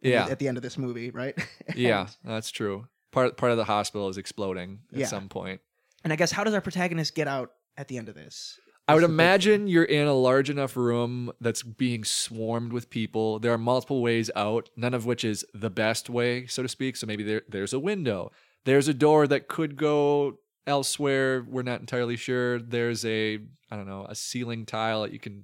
[0.02, 1.36] yeah, at the end of this movie, right?
[1.76, 2.88] yeah, that's true.
[3.12, 5.06] Part part of the hospital is exploding at Yeah.
[5.08, 5.60] some point.
[6.03, 8.60] And I guess how does our protagonist get out at the end of this?
[8.88, 12.71] I would That's the big- imagine you're in a large enough room that's being swarmed
[12.71, 13.39] with people.
[13.39, 16.95] There are multiple ways out, none of which is the best way, so to speak.
[16.95, 18.31] So maybe there, there's a window.
[18.63, 21.45] There's a door that could go elsewhere.
[21.49, 22.60] We're not entirely sure.
[22.60, 25.43] There's a I don't know a ceiling tile that you can.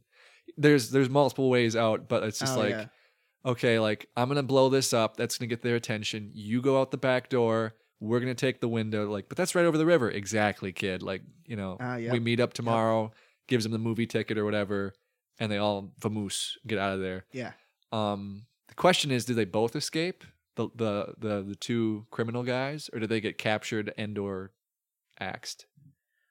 [0.57, 2.85] There's there's multiple ways out, but it's just Oh, like yeah.
[3.45, 5.17] okay, like I'm gonna blow this up.
[5.17, 6.31] That's gonna get their attention.
[6.33, 7.73] You go out the back door.
[8.03, 9.09] We're gonna take the window.
[9.09, 10.09] Like, but that's right over the river.
[10.11, 11.01] Exactly, kid.
[11.01, 12.11] Like, you know, Ah, yep.
[12.11, 13.11] we meet up tomorrow.
[13.47, 14.93] Gives them the movie ticket or whatever,
[15.39, 17.25] and they all vamoose get out of there.
[17.31, 17.51] yeah.
[17.91, 20.23] Um, the question is, do they both escape?
[20.55, 24.51] The the the the two criminal guys, or do they get captured and or
[25.19, 25.65] axed?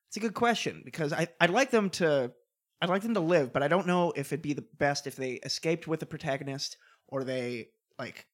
[0.09, 2.33] It's a good question because I I'd like them to
[2.81, 5.17] I'd like them to live, but I don't know if it'd be the best if
[5.17, 6.77] they escaped with the protagonist
[7.09, 8.27] or they like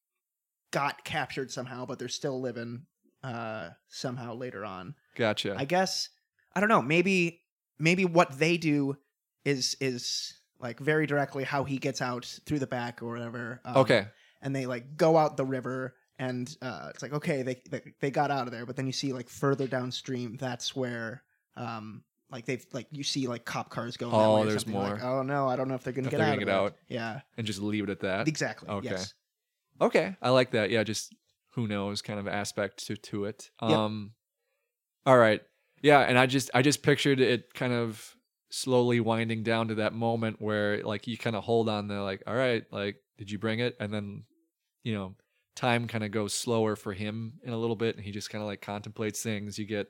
[0.73, 2.87] got captured somehow, but they're still living
[3.29, 4.95] uh somehow later on.
[5.17, 5.55] Gotcha.
[5.59, 6.09] I guess
[6.55, 6.83] I don't know.
[6.83, 7.43] Maybe
[7.79, 8.97] maybe what they do
[9.45, 13.61] is is like very directly how he gets out through the back or whatever.
[13.65, 14.07] Um, okay.
[14.43, 18.11] and they like go out the river and uh, it's like okay they, they they
[18.11, 21.23] got out of there but then you see like further downstream that's where
[21.57, 25.01] um like they've like you see like cop cars going that Oh, there's something, like,
[25.01, 25.19] more.
[25.19, 26.55] oh no i don't know if they're gonna If get they're out gonna of get
[26.55, 26.61] it.
[26.61, 26.75] out.
[26.89, 28.27] yeah And just leave it at that.
[28.27, 28.91] exactly Okay.
[28.91, 29.15] yes
[29.81, 30.71] Okay, I like that.
[30.71, 31.15] Yeah, just
[31.51, 33.51] who knows kind of aspect to to it.
[33.63, 33.79] Yep.
[33.79, 34.13] Um
[35.07, 35.41] all right.
[35.83, 38.15] Yeah, and I just I just pictured it kind of
[38.51, 42.23] slowly winding down to that moment where like you kind of hold on there like
[42.27, 43.77] all right, like did you bring it?
[43.81, 44.25] And then
[44.83, 45.15] you know,
[45.57, 48.43] time kind of goes slower for him in a little bit and he just kind
[48.43, 49.59] of like contemplates things.
[49.59, 49.89] You get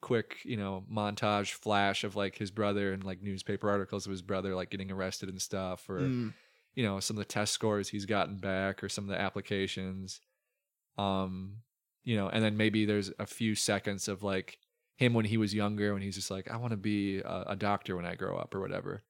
[0.00, 4.22] quick, you know, montage flash of like his brother and like newspaper articles of his
[4.22, 6.32] brother like getting arrested and stuff or Mm,
[6.74, 10.20] you know some of the test scores he's gotten back or some of the applications
[10.98, 11.56] um
[12.04, 14.58] you know and then maybe there's a few seconds of like
[14.96, 17.56] him when he was younger when he's just like i want to be a, a
[17.56, 19.02] doctor when i grow up or whatever.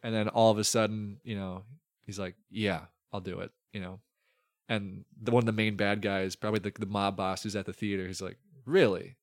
[0.00, 1.64] And then all of a sudden you know
[2.06, 4.00] he's like yeah i'll do it you know?
[4.68, 7.66] And the one of the main bad guys probably the, the mob boss who's at
[7.66, 9.16] the theater he's like really?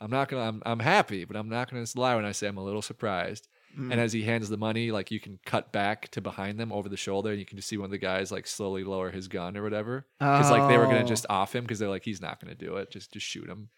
[0.00, 2.58] I'm not gonna i'm, I'm happy but i'm not gonna lie when i say i'm
[2.58, 3.90] a little surprised mm.
[3.90, 6.88] and as he hands the money, like you can cut back to behind them over
[6.88, 9.28] the shoulder, and you can just see one of the guys like slowly lower his
[9.28, 11.06] gun or whatever, because like they were gonna Oh.
[11.06, 13.68] just off him because they're like he's not gonna do it, just just shoot him,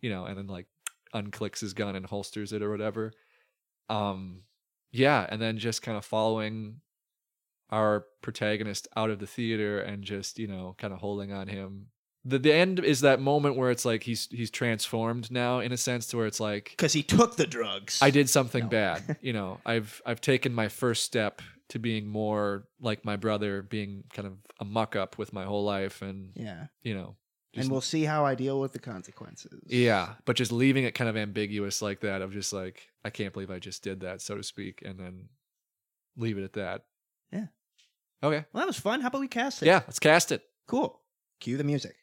[0.00, 0.66] you know, and then like
[1.14, 3.12] unclicks his gun and holsters it or whatever.
[3.88, 4.42] Um,
[4.90, 6.80] yeah, and then just kind of following
[7.70, 11.86] our protagonist out of the theater and just you know kind of holding on him.
[12.24, 15.76] The the end is that moment where it's like he's he's transformed now in a
[15.76, 18.68] sense to where it's like because he took the drugs I did something No.
[18.70, 19.16] bad.
[19.22, 24.04] You know, I've I've taken my first step to being more like my brother, being
[24.12, 27.16] kind of a muck up with my whole life, and yeah you know,
[27.54, 31.10] and we'll see how i deal with the consequences yeah, but just leaving it kind
[31.10, 34.36] of ambiguous like that of just like I can't believe I just did that, so
[34.36, 35.28] to speak, and then
[36.16, 36.84] leave it at that.
[37.32, 37.46] Yeah.
[38.22, 38.44] Okay.
[38.52, 40.42] well that was fun how about we cast it Yeah, let's cast it.
[40.68, 41.00] cool
[41.40, 41.96] cue the music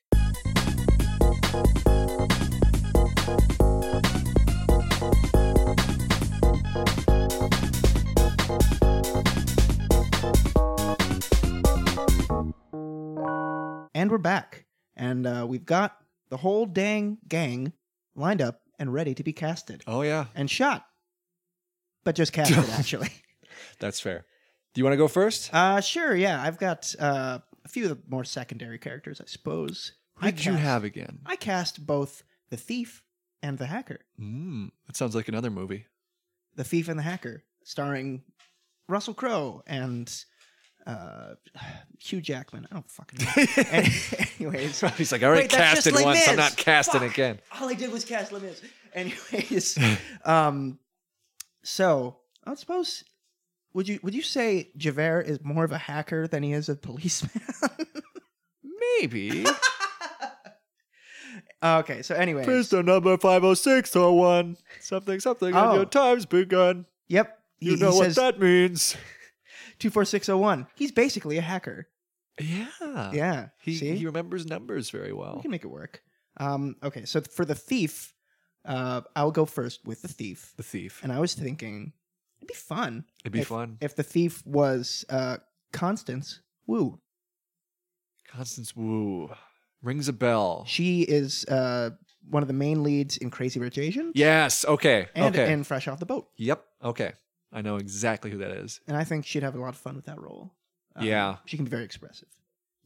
[14.19, 14.65] back.
[14.95, 15.95] And uh, we've got
[16.29, 17.73] the whole dang gang
[18.15, 20.85] lined up and ready to be casted Oh yeah, and shot.
[22.03, 23.09] But just casted, actually.
[23.79, 24.25] that's fair.
[24.73, 25.53] Do you want to go first?
[25.53, 26.41] Uh, sure, yeah.
[26.41, 29.93] I've got uh, a few of the more secondary characters, I suppose.
[30.17, 31.19] Who I did you cast- have again?
[31.25, 33.03] I cast both the thief
[33.41, 33.99] and the hacker.
[34.19, 35.85] Mm, that sounds like another movie.
[36.55, 38.23] The Thief and the Hacker, starring
[38.89, 40.11] Russell Crowe and
[40.89, 41.35] uh,
[41.99, 42.67] Hugh Jackman.
[42.71, 43.63] I don't fucking know.
[43.71, 43.89] Any-
[44.39, 46.27] Anyways, He's like, I already just casted once.
[46.27, 47.11] I'm not casting Fuck.
[47.11, 47.39] again.
[47.59, 48.61] all I did was cast Les Mis.
[48.93, 49.77] Anyways,
[50.25, 50.79] um,
[51.63, 53.03] so I suppose
[53.73, 56.75] would you would you say Javert is more of a hacker than he is a
[56.75, 57.43] policeman?
[58.99, 59.45] Maybe.
[61.63, 64.57] okay, so anyways, Prisoner number 50601.
[64.79, 65.67] Something, something, Oh.
[65.69, 66.85] and your time's begun.
[67.07, 68.95] yep, he, You know he what says that means.
[69.79, 70.67] Two four six zero one.
[70.75, 71.87] He's basically a hacker.
[72.39, 73.11] Yeah.
[73.13, 75.35] yeah, He, see, he remembers numbers very well.
[75.35, 76.01] we can make it work.
[76.37, 78.13] Um, okay, so for the thief,
[78.63, 81.01] uh, I'll go first with the thief, The thief.
[81.03, 81.91] and I was thinking
[82.39, 83.77] it'd be fun It'd be if- fun.
[83.81, 85.37] if the thief was uh
[85.73, 86.99] Constance Wu.
[88.27, 89.29] Constance Wu.
[89.81, 90.63] Rings a bell.
[90.67, 91.91] She is uh
[92.29, 94.63] one of the main leads in Crazy Rich Asians Yes.
[94.65, 95.07] Okay.
[95.15, 95.51] and okay.
[95.51, 96.27] in Fresh Off the Boat.
[96.37, 96.63] yep.
[96.83, 97.13] Okay.
[97.51, 98.79] I know exactly who that is.
[98.87, 100.53] And I think she'd have a lot of fun with that role.
[100.95, 101.37] Um, Yeah.
[101.45, 102.27] she can be very expressive.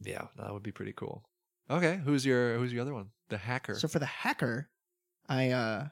[0.00, 1.24] Yeah, that would be pretty cool.
[1.70, 2.00] Okay.
[2.04, 3.10] Who's your Who's your other one?
[3.28, 3.74] The hacker.
[3.76, 4.68] So for the hacker,
[5.28, 5.88] I uh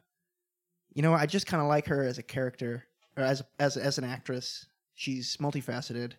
[0.92, 2.84] you know I just kind of like her as a character
[3.16, 4.66] or as as as an actress.
[4.94, 6.12] She's multifaceted,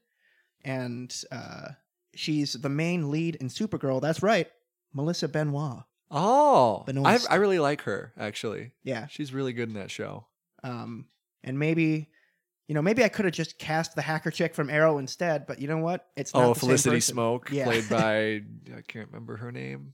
[0.65, 1.69] and uh,
[2.15, 4.01] she's the main lead in Supergirl.
[4.01, 4.49] That's right,
[4.93, 5.83] Melissa Benoit.
[6.09, 7.29] Oh, Benoist.
[7.29, 8.71] I, I really like her actually.
[8.83, 10.25] Yeah, She's really good in that show.
[10.63, 11.05] um,
[11.43, 12.09] and maybe.
[12.68, 15.59] You know, maybe I could have just cast the hacker chick from Arrow instead, but
[15.59, 16.07] you know what?
[16.16, 16.97] It's not Oh, Felicity.
[16.97, 17.66] Smoak, Yeah.
[17.66, 18.41] played by
[18.78, 19.93] I can't remember her name.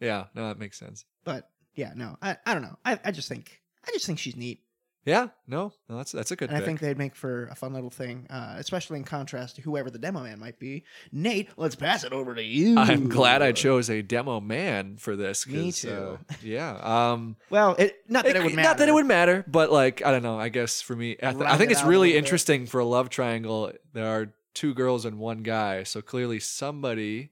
[0.00, 1.04] Yeah, no, that makes sense.
[1.24, 2.76] But yeah, no, I, I don't know.
[2.84, 4.60] I, I just think I just think she's neat.
[5.06, 6.48] Yeah, no, no, that's that's a good.
[6.50, 9.62] And I think they'd make for a fun little thing, uh, especially in contrast to
[9.62, 10.82] whoever the demo man might be.
[11.12, 12.76] Nate, let's pass it over to you.
[12.76, 15.46] I'm glad I chose a demo man for this.
[15.46, 16.18] Me too.
[16.28, 17.12] uh, yeah.
[17.12, 18.68] Um, Well, it, not that it, would matter.
[18.68, 20.40] Not that it would matter, but like I don't know.
[20.40, 22.24] I guess for me, I, th- I think it it's really little bit.
[22.24, 23.70] interesting for a love triangle.
[23.92, 27.30] There are two girls and one guy, so clearly somebody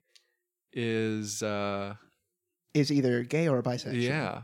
[0.73, 1.95] is uh
[2.73, 4.01] Is either gay or bisexual.
[4.01, 4.43] yeah,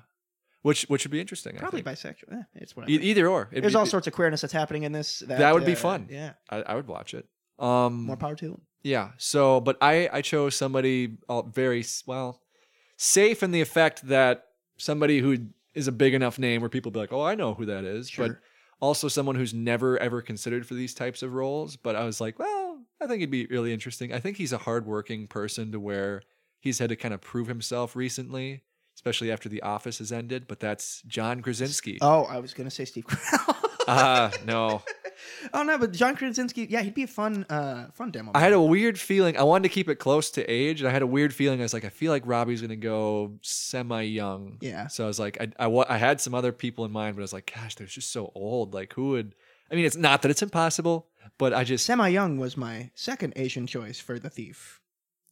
[0.63, 1.57] which which would be interesting.
[1.57, 2.33] I probably bisexual.
[2.33, 2.93] Eh, it's whatever.
[2.93, 3.49] E- either or.
[3.51, 5.21] It'd There's be- all sorts of queerness that's happening in this.
[5.21, 6.09] That, That would be uh, fun.
[6.11, 7.27] Yeah, I, I would watch it.
[7.59, 8.61] Um, more power to them.
[8.83, 9.11] Yeah.
[9.19, 12.41] So, but I I chose somebody uh, very well
[12.97, 14.45] safe in the effect that
[14.79, 15.37] somebody who
[15.75, 18.11] is a big enough name where people be like, oh, I know who that is,
[18.17, 18.33] but
[18.81, 21.77] also someone who's never ever considered for these types of roles.
[21.77, 24.13] But I was like, well, I think it'd be really interesting.
[24.13, 26.23] I think he's a hardworking person to where
[26.59, 28.63] he's had to kind of prove himself recently,
[29.01, 30.47] especially after The Office has ended.
[30.47, 31.99] But that's John Krasinski.
[32.03, 33.57] Oh, I was gonna say Steve Carell.
[33.89, 34.83] Ah, no.
[35.55, 36.67] oh no, but John Krasinski.
[36.71, 38.31] Yeah, he'd be a fun, uh, fun demo.
[38.35, 39.37] I had a weird feeling.
[39.37, 41.59] I wanted to keep it close to age, and I had a weird feeling.
[41.61, 44.59] I was like, I feel like Robbie's gonna go semi young.
[44.61, 44.87] Yeah.
[44.89, 47.25] So I was like, I, I I had some other people in mind, but I
[47.25, 48.75] was like, gosh, they're just so old.
[48.75, 49.35] Like, who would?
[49.73, 53.33] I mean, it's not that it's impossible, but I just Semi Young was my second
[53.35, 54.81] Asian choice for the thief.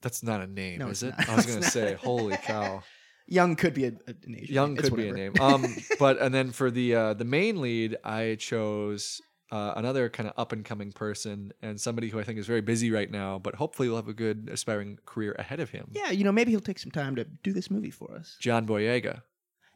[0.03, 1.15] that's not a name, No, is it?
[1.17, 1.29] not.
[1.29, 2.83] I was gonna say, holy cow,
[3.31, 4.55] Young could be a, a- an Asian.
[4.55, 4.83] young name.
[4.83, 5.35] Could be a name.
[5.41, 5.65] Um,
[5.99, 9.21] but and then for the uh, the main lead, I chose.
[9.51, 12.61] Uh, another kind of up and coming person and somebody who I think is very
[12.61, 15.91] busy right now, but hopefully will have a good aspiring career ahead of him.
[15.95, 18.37] yeah, you know, maybe he'll take some time to do this movie for us.
[18.41, 19.23] John Boyega.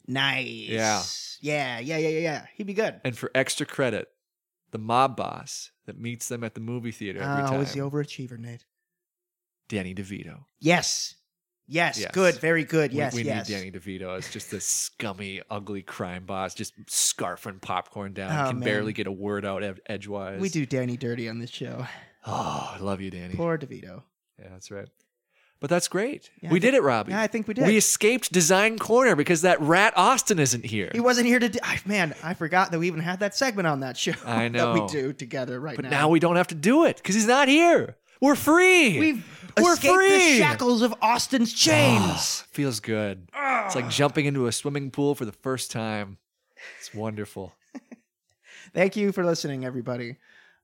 [0.06, 0.68] Nice.
[0.68, 1.02] Yeah.
[1.40, 2.46] Yeah, yeah, yeah, yeah.
[2.54, 3.00] He'd be good.
[3.02, 4.10] And for extra credit,
[4.72, 7.80] the mob boss that meets them at the movie theater every Oh, time, was the
[7.80, 8.66] overachiever, Nate?
[9.68, 10.44] Danny DeVito.
[10.60, 11.14] Yes.
[11.66, 11.98] Yes.
[11.98, 12.10] Yes.
[12.12, 12.34] Good.
[12.36, 12.90] Very good.
[12.92, 13.14] We- Yes.
[13.14, 13.48] we, yes.
[13.48, 18.50] need Danny DeVito as just this scummy, ugly crime boss, just scarfing popcorn down, Oh,
[18.50, 18.64] can man.
[18.68, 20.40] barely get a word out ed- edgewise.
[20.40, 21.86] We do Danny dirty on this show.
[22.26, 23.34] Oh, I love you, Danny.
[23.34, 24.02] Poor DeVito.
[24.38, 24.88] Yeah, that's right.
[25.60, 26.28] But that's great.
[26.42, 27.12] Yeah, we I did it, Robbie.
[27.12, 27.66] Yeah, I think we did.
[27.68, 30.90] we escaped Design Corner because that rat Austin isn't here.
[30.92, 31.48] he wasn't here to.
[31.48, 34.14] Do, I- man, I forgot that we even had that segment on that show.
[34.26, 35.90] I that we do together right but now.
[35.90, 37.96] now we don't have to do it because he's not here.
[38.22, 39.00] We're free.
[39.00, 40.08] We've We're escaped free.
[40.08, 42.00] the shackles of Austin's chains.
[42.04, 43.28] Ah, feels good.
[43.34, 46.18] It's like jumping into a swimming pool for the first time.
[46.78, 47.52] It's wonderful.
[48.74, 50.18] Thank you for listening, everybody.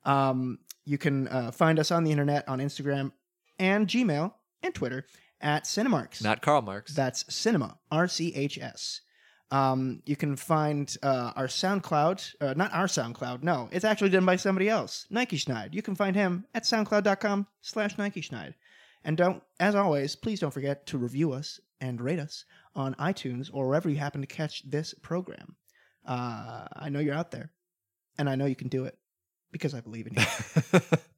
[0.04, 3.10] Um, you can uh, find us on the internet on Instagram
[3.58, 4.32] and Gmail
[4.62, 5.04] and Twitter
[5.40, 6.22] at Cinemarchs.
[6.22, 6.94] Not Karl Marx.
[6.94, 9.00] That's Cinema, R C H S.
[9.50, 14.26] Um, you can find uh, our SoundCloud, uh, not our SoundCloud, no, it's actually done
[14.26, 15.72] by somebody else, Nike Schneid.
[15.72, 18.54] You can find him at soundcloud.com slash Nike Schneid.
[19.04, 22.44] And don't, as always, please don't forget to review us and rate us
[22.74, 25.56] on iTunes or wherever you happen to catch this program.
[26.06, 27.50] Uh, I know you're out there,
[28.18, 28.98] and I know you can do it
[29.50, 30.80] because I believe in you.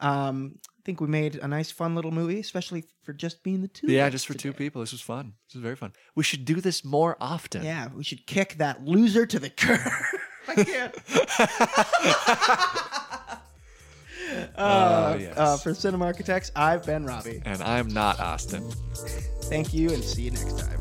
[0.00, 3.68] um, I think we made a nice, fun little movie, especially for just being the
[3.68, 3.88] two.
[3.88, 4.80] yeah, just for two people.
[4.80, 5.34] This was fun.
[5.48, 5.92] This was very fun.
[6.14, 7.62] We should do this more often.
[7.62, 9.78] Yeah, we should kick that loser to the curb.
[10.48, 10.96] I can't.
[14.56, 15.36] uh, yes.
[15.36, 17.42] uh, for Cinema Architects, I've been Robbie.
[17.44, 18.70] and I'm not Austin.
[19.44, 20.80] Thank you, and see you next time.